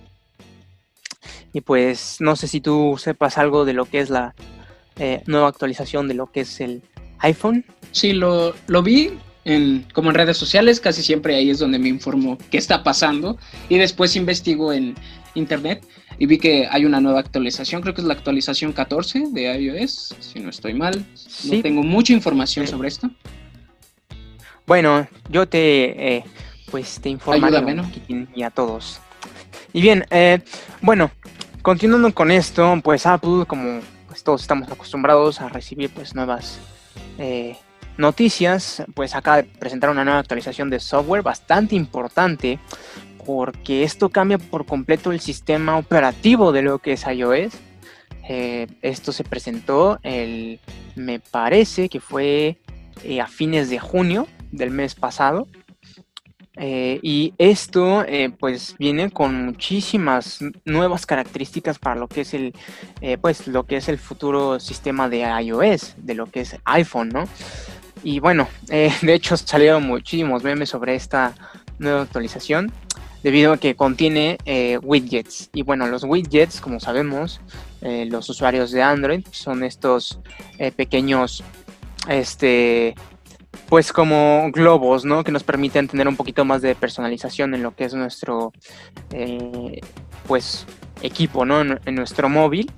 Y 1.52 1.60
pues 1.60 2.16
no 2.20 2.36
sé 2.36 2.48
si 2.48 2.60
tú 2.60 2.96
sepas 2.98 3.36
algo 3.36 3.64
de 3.64 3.74
lo 3.74 3.84
que 3.84 4.00
es 4.00 4.08
la 4.08 4.34
eh, 4.98 5.22
nueva 5.26 5.48
actualización 5.48 6.08
de 6.08 6.14
lo 6.14 6.30
que 6.30 6.40
es 6.40 6.60
el 6.60 6.82
iPhone. 7.18 7.64
Sí, 7.92 8.12
lo, 8.12 8.54
lo 8.66 8.82
vi 8.82 9.18
en, 9.44 9.86
como 9.92 10.10
en 10.10 10.14
redes 10.14 10.36
sociales, 10.36 10.80
casi 10.80 11.02
siempre 11.02 11.34
ahí 11.34 11.50
es 11.50 11.58
donde 11.58 11.78
me 11.78 11.88
informo 11.88 12.38
qué 12.50 12.58
está 12.58 12.82
pasando 12.82 13.36
y 13.68 13.78
después 13.78 14.16
investigo 14.16 14.72
en 14.72 14.94
internet 15.34 15.84
y 16.18 16.26
vi 16.26 16.38
que 16.38 16.68
hay 16.70 16.84
una 16.84 17.00
nueva 17.00 17.20
actualización, 17.20 17.80
creo 17.82 17.94
que 17.94 18.02
es 18.02 18.06
la 18.06 18.14
actualización 18.14 18.72
14 18.72 19.24
de 19.32 19.58
iOS, 19.58 20.14
si 20.20 20.38
no 20.38 20.50
estoy 20.50 20.74
mal. 20.74 21.04
No 21.44 21.62
tengo 21.62 21.82
mucha 21.82 22.12
información 22.12 22.66
sobre 22.66 22.88
esto. 22.88 23.10
Bueno, 24.70 25.09
yo 25.28 25.48
te 25.48 26.18
eh, 26.18 26.24
pues 26.70 27.00
te 27.00 27.09
informaré 27.09 27.83
y 28.37 28.42
a 28.44 28.50
todos. 28.50 29.00
Y 29.72 29.80
bien, 29.80 30.06
eh, 30.11 30.42
bueno, 30.80 31.11
continuando 31.61 32.14
con 32.14 32.30
esto, 32.30 32.78
pues 32.80 33.04
Apple, 33.04 33.46
como 33.48 33.80
pues 34.06 34.22
todos 34.22 34.42
estamos 34.42 34.70
acostumbrados 34.70 35.40
a 35.40 35.48
recibir 35.48 35.90
pues 35.90 36.14
nuevas 36.14 36.61
eh, 37.18 37.56
noticias, 37.96 38.85
pues 38.94 39.16
acaba 39.16 39.38
de 39.38 39.42
presentar 39.42 39.90
una 39.90 40.04
nueva 40.04 40.20
actualización 40.20 40.70
de 40.70 40.78
software 40.78 41.22
bastante 41.22 41.74
importante 41.74 42.61
porque 43.26 43.83
esto 43.83 44.09
cambia 44.09 44.38
por 44.38 44.66
completo 44.66 45.11
el 45.11 45.18
sistema 45.18 45.78
operativo 45.78 46.52
de 46.52 46.62
lo 46.62 46.78
que 46.78 46.92
es 46.92 47.04
iOS. 47.09 47.54
Eh, 48.28 48.68
esto 48.83 49.11
se 49.11 49.24
presentó, 49.24 49.98
el, 50.04 50.61
me 50.94 51.18
parece 51.18 51.88
que 51.88 51.98
fue 51.98 52.56
eh, 53.02 53.20
a 53.20 53.26
fines 53.26 53.68
de 53.68 53.80
junio 53.80 54.28
del 54.50 54.70
mes 54.70 54.94
pasado. 54.94 55.46
Eh, 56.56 56.98
y 57.02 57.32
esto 57.38 58.04
pues 58.38 58.74
viene 58.78 59.10
con 59.10 59.46
muchísimas 59.46 60.40
nuevas 60.64 61.06
características 61.06 61.78
para 61.78 61.94
lo 61.94 62.06
que 62.06 62.22
es 62.22 62.34
el 62.34 62.52
pues 63.22 63.46
lo 63.46 63.64
que 63.64 63.76
es 63.76 63.88
el 63.88 63.98
futuro 63.98 64.60
sistema 64.60 65.08
de 65.08 65.20
iOS, 65.20 65.94
de 65.96 66.14
lo 66.14 66.26
que 66.26 66.40
es 66.40 66.56
iPhone, 66.64 67.08
¿no? 67.10 67.24
Y 68.02 68.20
bueno, 68.20 68.48
de 68.66 69.14
hecho 69.14 69.36
salieron 69.36 69.84
muchísimos 69.84 70.42
memes 70.42 70.68
sobre 70.68 70.96
esta 70.96 71.34
nueva 71.78 72.02
actualización 72.02 72.72
debido 73.22 73.52
a 73.52 73.56
que 73.58 73.74
contiene 73.74 74.38
eh, 74.44 74.78
widgets. 74.82 75.50
Y 75.52 75.62
bueno, 75.62 75.86
los 75.86 76.04
widgets, 76.04 76.60
como 76.60 76.80
sabemos, 76.80 77.40
eh, 77.82 78.06
los 78.08 78.28
usuarios 78.28 78.70
de 78.70 78.82
Android 78.82 79.26
son 79.30 79.64
estos 79.64 80.20
eh, 80.58 80.72
pequeños, 80.72 81.42
este, 82.08 82.94
pues 83.68 83.92
como 83.92 84.50
globos, 84.52 85.04
¿no? 85.04 85.24
Que 85.24 85.32
nos 85.32 85.44
permiten 85.44 85.88
tener 85.88 86.08
un 86.08 86.16
poquito 86.16 86.44
más 86.44 86.62
de 86.62 86.74
personalización 86.74 87.54
en 87.54 87.62
lo 87.62 87.74
que 87.74 87.84
es 87.84 87.94
nuestro, 87.94 88.52
pues, 90.26 90.66
equipo, 91.02 91.44
¿no? 91.44 91.60
En, 91.60 91.94
nuestro 91.94 92.28
móvil. 92.28 92.70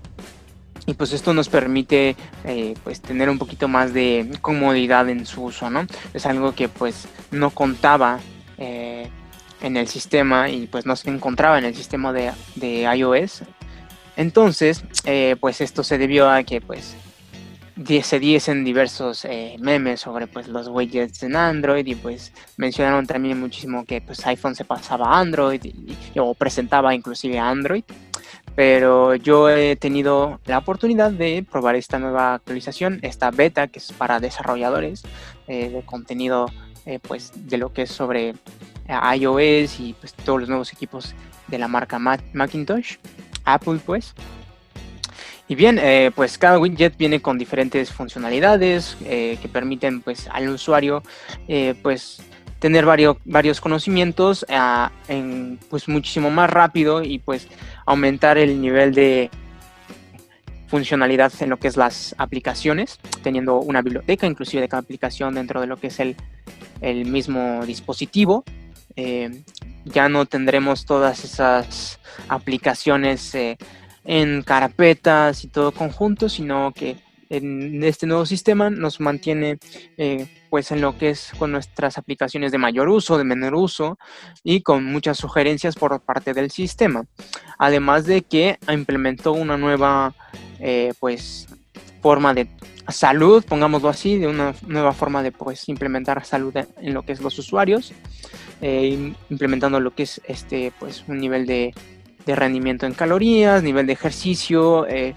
Y 0.85 0.95
pues 0.95 1.13
esto 1.13 1.33
nos 1.33 1.49
permite 1.49 2.17
pues 2.83 3.01
tener 3.01 3.31
un 3.31 3.39
poquito 3.39 3.69
más 3.69 3.95
de 3.95 4.29
comodidad 4.41 5.09
en 5.09 5.27
su 5.27 5.45
uso, 5.45 5.71
¿no? 5.71 5.87
Es 6.13 6.27
algo 6.27 6.57
que 6.57 6.69
pues 6.69 7.07
no 7.31 7.51
contaba 7.51 8.19
en 9.63 9.77
el 9.77 9.89
sistema 9.89 10.51
y 10.51 10.67
pues 10.67 10.87
no 10.87 10.97
se 10.97 11.09
encontraba 11.09 11.59
en 11.59 11.65
el 11.65 11.75
sistema 11.75 12.13
de, 12.13 12.33
iOS. 12.95 13.43
Entonces, 14.17 14.85
eh, 15.05 15.37
pues 15.41 15.61
esto 15.61 15.85
se 15.85 15.97
debió 15.99 16.29
a 16.29 16.43
que 16.43 16.61
pues 16.61 16.97
se 18.03 18.19
diesen 18.19 18.65
diversos 18.65 19.25
eh, 19.25 19.57
memes 19.59 20.01
sobre 20.01 20.27
pues 20.27 20.49
los 20.49 20.69
widgets 20.69 21.23
en 21.23 21.37
Android 21.37 21.87
y 21.87 21.95
pues 21.95 22.33
mencionaron 22.57 23.07
también 23.07 23.41
muchísimo 23.41 23.85
que 23.85 24.01
pues 24.01 24.27
iPhone 24.27 24.55
se 24.55 24.65
pasaba 24.65 25.07
a 25.07 25.21
Android 25.21 25.61
o 26.19 26.35
presentaba 26.35 26.95
inclusive 26.95 27.39
Android 27.39 27.85
pero 28.55 29.15
yo 29.15 29.49
he 29.49 29.77
tenido 29.77 30.39
la 30.45 30.59
oportunidad 30.59 31.11
de 31.11 31.47
probar 31.51 31.75
esta 31.75 31.99
nueva 31.99 32.35
actualización, 32.35 32.99
esta 33.01 33.31
beta 33.31 33.69
que 33.69 33.79
es 33.79 33.93
para 33.93 34.21
desarrolladores 34.21 35.03
eh, 35.47 35.71
de 35.71 35.83
contenido 35.83 36.47
pues 37.07 37.31
de 37.49 37.59
lo 37.59 37.73
que 37.73 37.83
es 37.83 37.93
sobre 37.93 38.35
iOS 38.89 39.79
y 39.79 39.95
pues 39.99 40.15
todos 40.15 40.41
los 40.41 40.49
nuevos 40.49 40.73
equipos 40.73 41.15
de 41.47 41.59
la 41.59 41.69
marca 41.69 41.99
Macintosh, 41.99 42.97
Apple 43.45 43.79
pues. 43.87 44.15
Y 45.53 45.55
bien, 45.55 45.79
eh, 45.79 46.11
pues 46.15 46.39
cada 46.39 46.59
widget 46.59 46.97
viene 46.97 47.21
con 47.21 47.37
diferentes 47.37 47.93
funcionalidades 47.93 48.97
eh, 49.05 49.37
que 49.43 49.51
permiten 49.51 50.01
pues 50.01 50.27
al 50.33 50.49
usuario 50.49 51.03
eh, 51.47 51.75
pues 51.83 52.23
tener 52.59 52.87
varios, 52.87 53.19
varios 53.27 53.61
conocimientos 53.61 54.47
ah, 54.49 54.91
en, 55.09 55.59
pues 55.69 55.89
muchísimo 55.89 56.31
más 56.31 56.49
rápido 56.49 57.03
y 57.03 57.19
pues 57.19 57.49
aumentar 57.85 58.39
el 58.39 58.63
nivel 58.63 58.95
de 58.95 59.29
funcionalidad 60.69 61.31
en 61.41 61.51
lo 61.51 61.59
que 61.59 61.69
es 61.69 61.77
las 61.77 62.15
aplicaciones, 62.17 62.99
teniendo 63.23 63.59
una 63.59 63.83
biblioteca 63.83 64.27
inclusive 64.27 64.63
de 64.63 64.71
cada 64.71 64.81
aplicación 64.81 65.35
dentro 65.35 65.61
de 65.61 65.67
lo 65.67 65.77
que 65.77 65.89
es 65.89 66.01
el, 66.01 66.17
el 66.81 67.05
mismo 67.05 67.67
dispositivo. 67.67 68.43
Ya 69.85 70.09
no 70.09 70.25
tendremos 70.25 70.87
todas 70.87 71.25
esas 71.25 71.99
aplicaciones 72.29 73.35
en 74.05 74.43
carpetas 74.43 75.45
y 75.45 75.49
todo 75.49 75.73
conjunto, 75.73 76.29
sino 76.29 76.73
que 76.73 76.97
en 77.31 77.83
este 77.83 78.07
nuevo 78.07 78.27
sistema 78.27 78.69
nos 78.69 79.01
mantiene 79.01 79.59
eh, 79.97 80.27
pues 80.51 80.71
en 80.71 80.83
lo 80.83 80.99
que 80.99 81.11
es 81.11 81.33
con 81.39 81.51
nuestras 81.51 81.97
aplicaciones 81.97 82.53
de 82.53 82.59
mayor 82.59 82.91
uso, 82.91 83.17
de 83.17 83.25
menor 83.25 83.55
uso 83.55 83.99
y 84.45 84.61
con 84.61 84.85
muchas 84.85 85.17
sugerencias 85.17 85.77
por 85.77 85.99
parte 86.01 86.35
del 86.35 86.51
sistema. 86.51 87.05
Además 87.59 88.05
de 88.05 88.23
que 88.23 88.59
implementó 88.69 89.33
una 89.33 89.57
nueva 89.57 90.15
pues 91.01 91.49
forma 92.03 92.35
de 92.35 92.49
salud, 92.89 93.45
pongámoslo 93.49 93.89
así, 93.89 94.19
de 94.19 94.27
una 94.27 94.55
nueva 94.67 94.93
forma 94.93 95.23
de 95.23 95.33
pues 95.33 95.69
implementar 95.69 96.25
salud 96.27 96.55
en 96.57 96.95
lo 96.95 97.03
que 97.03 97.13
es 97.13 97.21
los 97.21 97.39
usuarios. 97.39 97.95
Eh, 98.65 99.13
implementando 99.29 99.81
lo 99.81 99.93
que 99.93 100.05
es 100.05 100.21
este, 100.25 100.73
pues, 100.79 101.03
un 101.09 101.19
nivel 101.19 101.47
de, 101.47 101.75
rendimiento 102.27 102.87
en 102.87 102.95
calorías, 102.95 103.63
nivel 103.63 103.87
de 103.87 103.93
ejercicio, 103.93 104.87
eh, 104.87 105.15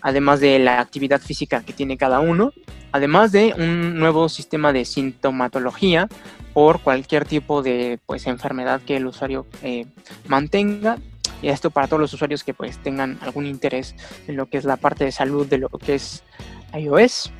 además 0.00 0.40
de 0.40 0.58
la 0.58 0.80
actividad 0.80 1.20
física 1.20 1.62
que 1.62 1.72
tiene 1.72 1.96
cada 1.96 2.20
uno, 2.20 2.52
además 2.92 3.32
de 3.32 3.54
un 3.56 3.98
nuevo 3.98 4.28
sistema 4.28 4.72
de 4.72 4.84
sintomatología 4.84 6.08
por 6.52 6.80
cualquier 6.80 7.24
tipo 7.24 7.62
de 7.62 7.98
pues, 8.06 8.26
enfermedad 8.26 8.80
que 8.80 8.96
el 8.96 9.06
usuario 9.06 9.46
eh, 9.62 9.86
mantenga. 10.26 10.98
Y 11.40 11.48
esto 11.48 11.70
para 11.70 11.86
todos 11.86 12.00
los 12.00 12.12
usuarios 12.12 12.42
que 12.42 12.52
pues 12.52 12.78
tengan 12.78 13.16
algún 13.20 13.46
interés 13.46 13.94
en 14.26 14.36
lo 14.36 14.46
que 14.46 14.58
es 14.58 14.64
la 14.64 14.76
parte 14.76 15.04
de 15.04 15.12
salud 15.12 15.46
de 15.46 15.58
lo 15.58 15.68
que 15.68 15.94
es 15.94 16.24
iOS. 16.76 17.30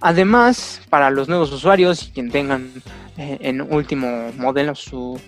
Además, 0.00 0.80
para 0.88 1.10
los 1.10 1.28
nuevos 1.28 1.52
usuarios 1.52 2.08
y 2.08 2.10
quien 2.10 2.30
tengan 2.30 2.72
eh, 3.18 3.36
en 3.40 3.60
último 3.60 4.32
modelo 4.38 4.74
su 4.74 5.20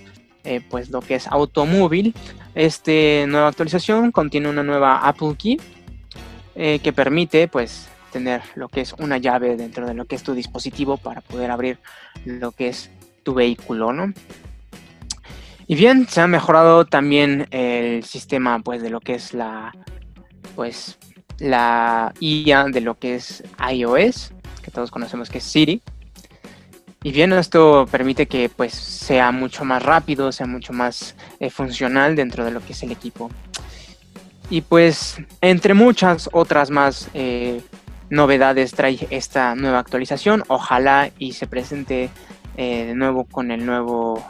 eh, 0.45 0.61
pues 0.69 0.91
lo 0.91 1.01
que 1.01 1.17
es 1.17 1.27
automóvil. 1.27 2.15
Esta 2.55 2.93
nueva 3.27 3.49
actualización 3.49 4.11
contiene 4.13 4.49
una 4.49 4.63
nueva 4.63 4.99
Apple 5.07 5.37
Key 5.39 5.61
eh, 6.55 6.81
que 6.81 6.93
permite 6.93 7.49
pues 7.49 7.89
tener 8.13 8.43
lo 8.55 8.69
que 8.69 8.81
es 8.81 8.93
una 8.99 9.19
llave 9.19 9.57
dentro 9.57 9.87
de 9.87 9.95
lo 9.95 10.05
que 10.05 10.17
es 10.17 10.23
tu 10.23 10.35
dispositivo 10.35 10.97
para 10.97 11.21
poder 11.21 11.51
abrir 11.51 11.79
lo 12.25 12.53
que 12.53 12.69
es 12.69 12.91
tu 13.23 13.35
vehículo, 13.35 13.93
¿no? 13.93 14.13
Y 15.67 15.77
bien, 15.77 16.09
se 16.09 16.21
ha 16.21 16.27
mejorado 16.27 16.85
también 16.85 17.47
el 17.53 18.03
sistema 18.03 18.59
pues 18.59 18.83
de 18.83 18.91
lo 18.91 19.01
que 19.01 19.15
es 19.15 19.33
la 19.33 19.73
pues 20.57 20.99
la 21.39 22.13
IA 22.21 22.65
de 22.65 22.81
lo 22.81 22.99
que 22.99 23.15
es 23.15 23.43
iOS, 23.73 24.33
que 24.63 24.71
todos 24.71 24.91
conocemos 24.91 25.31
que 25.31 25.39
es 25.39 25.45
Siri. 25.45 25.81
Y 27.03 27.13
bien, 27.13 27.33
esto 27.33 27.89
permite 27.91 28.27
que 28.27 28.51
pues 28.51 28.75
sea 28.75 29.33
mucho 29.33 29.65
más 29.65 29.83
rápido, 29.83 30.33
sea 30.33 30.47
mucho 30.47 30.75
más 30.75 31.15
eh, 31.39 31.49
funcional 31.49 32.15
dentro 32.15 32.45
de 32.45 32.51
lo 32.51 32.61
que 32.61 32.75
es 32.75 32.83
el 32.83 32.93
equipo. 32.93 33.31
Y 34.51 34.61
pues 34.61 35.17
entre 35.41 35.73
muchas 35.73 36.29
otras 36.33 36.71
más 36.71 37.09
eh, 37.15 37.63
novedades 38.11 38.73
trae 38.73 38.99
esta 39.09 39.55
nueva 39.55 39.79
actualización. 39.79 40.43
Ojalá 40.49 41.11
y 41.19 41.33
se 41.33 41.47
presente 41.47 42.11
eh, 42.59 42.85
de 42.87 42.95
nuevo 42.95 43.25
con 43.25 43.51
el 43.51 43.65
nuevo 43.65 44.23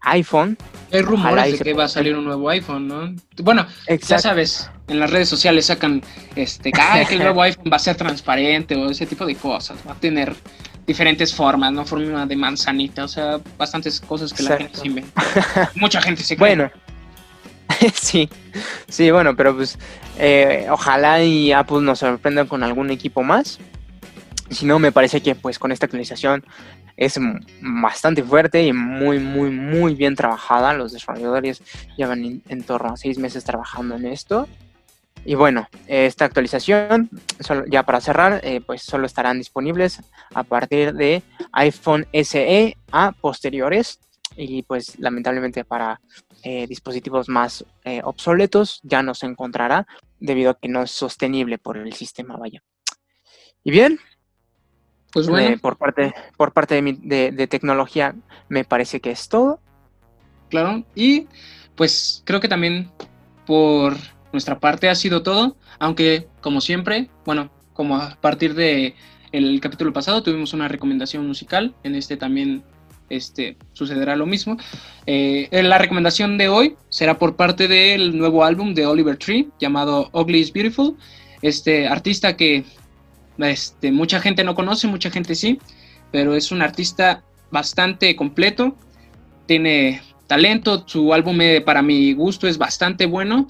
iPhone. 0.00 0.56
Hay 0.92 1.02
rumores 1.02 1.58
de 1.58 1.64
que 1.64 1.74
va 1.74 1.84
a 1.84 1.88
salir 1.88 2.16
un 2.16 2.24
nuevo 2.24 2.48
iPhone, 2.48 2.88
¿no? 2.88 3.14
Bueno, 3.42 3.66
ya 3.86 4.18
sabes, 4.18 4.70
en 4.88 4.98
las 4.98 5.10
redes 5.10 5.28
sociales 5.28 5.66
sacan 5.66 6.00
este, 6.36 6.72
que 6.72 7.14
el 7.14 7.18
nuevo 7.18 7.42
iPhone 7.42 7.70
va 7.70 7.76
a 7.76 7.80
ser 7.80 7.96
transparente 7.96 8.76
o 8.76 8.88
ese 8.88 9.04
tipo 9.04 9.26
de 9.26 9.34
cosas. 9.34 9.76
Va 9.86 9.92
a 9.92 9.96
tener 9.96 10.34
diferentes 10.86 11.34
formas, 11.34 11.72
¿no? 11.72 11.84
Forma 11.84 12.26
de 12.26 12.36
manzanita, 12.36 13.04
o 13.04 13.08
sea, 13.08 13.40
bastantes 13.56 14.00
cosas 14.00 14.32
que 14.32 14.42
la 14.42 14.56
gente 14.56 14.78
se 14.78 14.86
inventa. 14.86 15.22
Mucha 15.76 16.00
gente 16.00 16.22
se 16.22 16.36
cree. 16.36 16.56
Bueno, 16.56 16.70
sí, 17.94 18.28
sí, 18.88 19.10
bueno, 19.10 19.36
pero 19.36 19.54
pues 19.56 19.78
eh, 20.18 20.66
ojalá 20.70 21.22
y 21.22 21.52
Apple 21.52 21.80
nos 21.80 22.00
sorprenda 22.00 22.44
con 22.44 22.62
algún 22.62 22.90
equipo 22.90 23.22
más. 23.22 23.58
Si 24.50 24.66
no, 24.66 24.78
me 24.78 24.92
parece 24.92 25.22
que 25.22 25.34
pues 25.34 25.58
con 25.58 25.72
esta 25.72 25.86
actualización 25.86 26.44
es 26.96 27.18
bastante 27.60 28.22
fuerte 28.22 28.62
y 28.64 28.72
muy, 28.72 29.18
muy, 29.18 29.50
muy 29.50 29.94
bien 29.94 30.14
trabajada. 30.14 30.74
Los 30.74 30.92
desarrolladores 30.92 31.62
llevan 31.96 32.42
en 32.48 32.62
torno 32.62 32.92
a 32.92 32.96
seis 32.96 33.18
meses 33.18 33.42
trabajando 33.44 33.96
en 33.96 34.06
esto. 34.06 34.46
Y 35.26 35.34
bueno, 35.36 35.68
esta 35.86 36.26
actualización, 36.26 37.08
ya 37.68 37.82
para 37.84 38.00
cerrar, 38.00 38.40
eh, 38.44 38.60
pues 38.60 38.82
solo 38.82 39.06
estarán 39.06 39.38
disponibles 39.38 40.00
a 40.34 40.42
partir 40.42 40.92
de 40.92 41.22
iPhone 41.52 42.06
SE 42.12 42.76
a 42.92 43.12
posteriores 43.12 44.00
y 44.36 44.62
pues 44.64 44.98
lamentablemente 44.98 45.64
para 45.64 46.00
eh, 46.42 46.66
dispositivos 46.66 47.28
más 47.28 47.64
eh, 47.84 48.02
obsoletos 48.04 48.80
ya 48.82 49.02
no 49.02 49.14
se 49.14 49.26
encontrará 49.26 49.86
debido 50.20 50.50
a 50.50 50.58
que 50.58 50.68
no 50.68 50.82
es 50.82 50.90
sostenible 50.90 51.56
por 51.56 51.78
el 51.78 51.92
sistema, 51.94 52.36
vaya. 52.36 52.62
Y 53.62 53.70
bien, 53.70 53.98
pues 55.10 55.28
bueno. 55.28 55.56
por 55.58 55.78
parte, 55.78 56.12
por 56.36 56.52
parte 56.52 56.82
de, 56.82 57.32
de 57.32 57.46
tecnología 57.46 58.14
me 58.48 58.64
parece 58.64 59.00
que 59.00 59.10
es 59.10 59.28
todo. 59.28 59.60
Claro, 60.50 60.84
y 60.94 61.28
pues 61.76 62.22
creo 62.26 62.40
que 62.40 62.48
también 62.48 62.90
por 63.46 63.96
nuestra 64.34 64.58
parte 64.58 64.88
ha 64.88 64.96
sido 64.96 65.22
todo, 65.22 65.56
aunque 65.78 66.26
como 66.40 66.60
siempre, 66.60 67.08
bueno, 67.24 67.52
como 67.72 67.96
a 67.96 68.16
partir 68.20 68.54
de 68.54 68.96
el 69.30 69.60
capítulo 69.60 69.92
pasado 69.92 70.24
tuvimos 70.24 70.52
una 70.52 70.66
recomendación 70.66 71.24
musical, 71.24 71.72
en 71.84 71.94
este 71.94 72.16
también 72.16 72.64
este, 73.10 73.56
sucederá 73.74 74.16
lo 74.16 74.26
mismo. 74.26 74.56
Eh, 75.06 75.48
la 75.52 75.78
recomendación 75.78 76.36
de 76.36 76.48
hoy 76.48 76.74
será 76.88 77.16
por 77.16 77.36
parte 77.36 77.68
del 77.68 78.18
nuevo 78.18 78.44
álbum 78.44 78.74
de 78.74 78.86
Oliver 78.86 79.16
Tree 79.16 79.50
llamado 79.60 80.10
Ugly 80.12 80.40
is 80.40 80.52
Beautiful, 80.52 80.96
este 81.40 81.86
artista 81.86 82.36
que 82.36 82.64
este, 83.38 83.92
mucha 83.92 84.18
gente 84.18 84.42
no 84.42 84.56
conoce, 84.56 84.88
mucha 84.88 85.10
gente 85.10 85.36
sí, 85.36 85.60
pero 86.10 86.34
es 86.34 86.50
un 86.50 86.60
artista 86.60 87.22
bastante 87.52 88.16
completo, 88.16 88.76
tiene 89.46 90.02
talento, 90.26 90.82
su 90.88 91.14
álbum 91.14 91.40
eh, 91.40 91.60
para 91.60 91.82
mi 91.82 92.14
gusto 92.14 92.48
es 92.48 92.58
bastante 92.58 93.06
bueno 93.06 93.46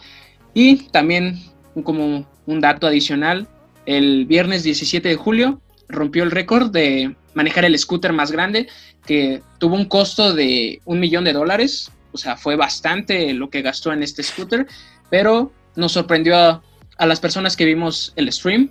y 0.54 0.76
también 0.88 1.42
como 1.82 2.26
un 2.46 2.60
dato 2.60 2.86
adicional, 2.86 3.48
el 3.86 4.26
viernes 4.26 4.62
17 4.62 5.08
de 5.08 5.16
julio 5.16 5.60
rompió 5.88 6.22
el 6.22 6.30
récord 6.30 6.70
de 6.70 7.14
manejar 7.34 7.64
el 7.64 7.78
scooter 7.78 8.12
más 8.12 8.30
grande, 8.30 8.68
que 9.04 9.42
tuvo 9.58 9.74
un 9.74 9.84
costo 9.86 10.32
de 10.32 10.80
un 10.84 11.00
millón 11.00 11.24
de 11.24 11.32
dólares, 11.32 11.90
o 12.12 12.16
sea, 12.16 12.36
fue 12.36 12.56
bastante 12.56 13.34
lo 13.34 13.50
que 13.50 13.62
gastó 13.62 13.92
en 13.92 14.02
este 14.02 14.22
scooter, 14.22 14.66
pero 15.10 15.52
nos 15.76 15.92
sorprendió 15.92 16.36
a, 16.36 16.62
las 17.06 17.18
personas 17.18 17.56
que 17.56 17.64
vimos 17.64 18.12
el 18.14 18.32
stream. 18.32 18.70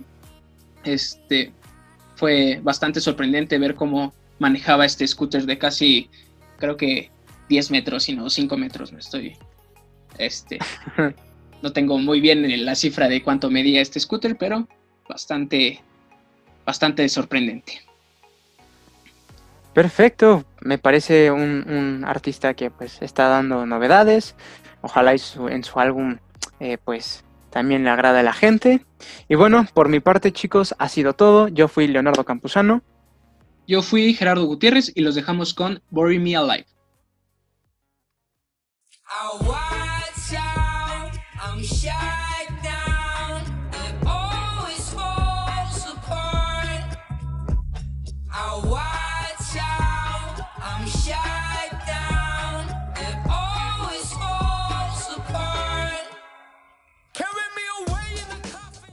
Este 0.82 1.52
fue 2.16 2.60
bastante 2.62 3.00
sorprendente 3.00 3.58
ver 3.58 3.74
cómo 3.74 4.14
manejaba 4.38 4.86
este 4.86 5.06
scooter 5.06 5.44
de 5.44 5.58
casi, 5.58 6.08
creo 6.58 6.76
que 6.76 7.10
10 7.50 7.70
metros, 7.70 8.04
sino 8.04 8.30
5 8.30 8.56
metros, 8.56 8.92
me 8.92 9.00
estoy 9.00 9.36
este, 10.18 10.58
No 11.64 11.72
tengo 11.72 11.96
muy 11.96 12.20
bien 12.20 12.66
la 12.66 12.74
cifra 12.74 13.08
de 13.08 13.22
cuánto 13.22 13.48
medía 13.48 13.80
este 13.80 13.98
scooter, 13.98 14.36
pero 14.36 14.68
bastante, 15.08 15.82
bastante 16.66 17.08
sorprendente. 17.08 17.80
Perfecto, 19.72 20.44
me 20.60 20.76
parece 20.76 21.30
un, 21.30 22.04
artista 22.06 22.52
que 22.52 22.70
pues 22.70 23.00
está 23.00 23.28
dando 23.28 23.64
novedades. 23.64 24.36
Ojalá 24.82 25.12
en 25.14 25.64
su 25.64 25.80
álbum 25.80 26.18
eh, 26.60 26.76
pues 26.84 27.24
también 27.48 27.82
le 27.82 27.88
agrada 27.88 28.20
a 28.20 28.24
la 28.24 28.34
gente. 28.34 28.84
Y 29.26 29.34
bueno, 29.34 29.66
por 29.72 29.88
mi 29.88 30.00
parte 30.00 30.32
chicos, 30.32 30.74
ha 30.78 30.90
sido 30.90 31.14
todo. 31.14 31.48
Yo 31.48 31.68
fui 31.68 31.88
Leonardo 31.88 32.26
Campuzano. 32.26 32.82
Yo 33.66 33.80
fui 33.80 34.12
Gerardo 34.12 34.44
Gutiérrez 34.44 34.92
y 34.94 35.00
los 35.00 35.14
dejamos 35.14 35.54
con 35.54 35.80
Bury 35.88 36.18
Me 36.18 36.36
Alive. 36.36 36.66
shut 39.06 39.73
shine. 41.66 42.13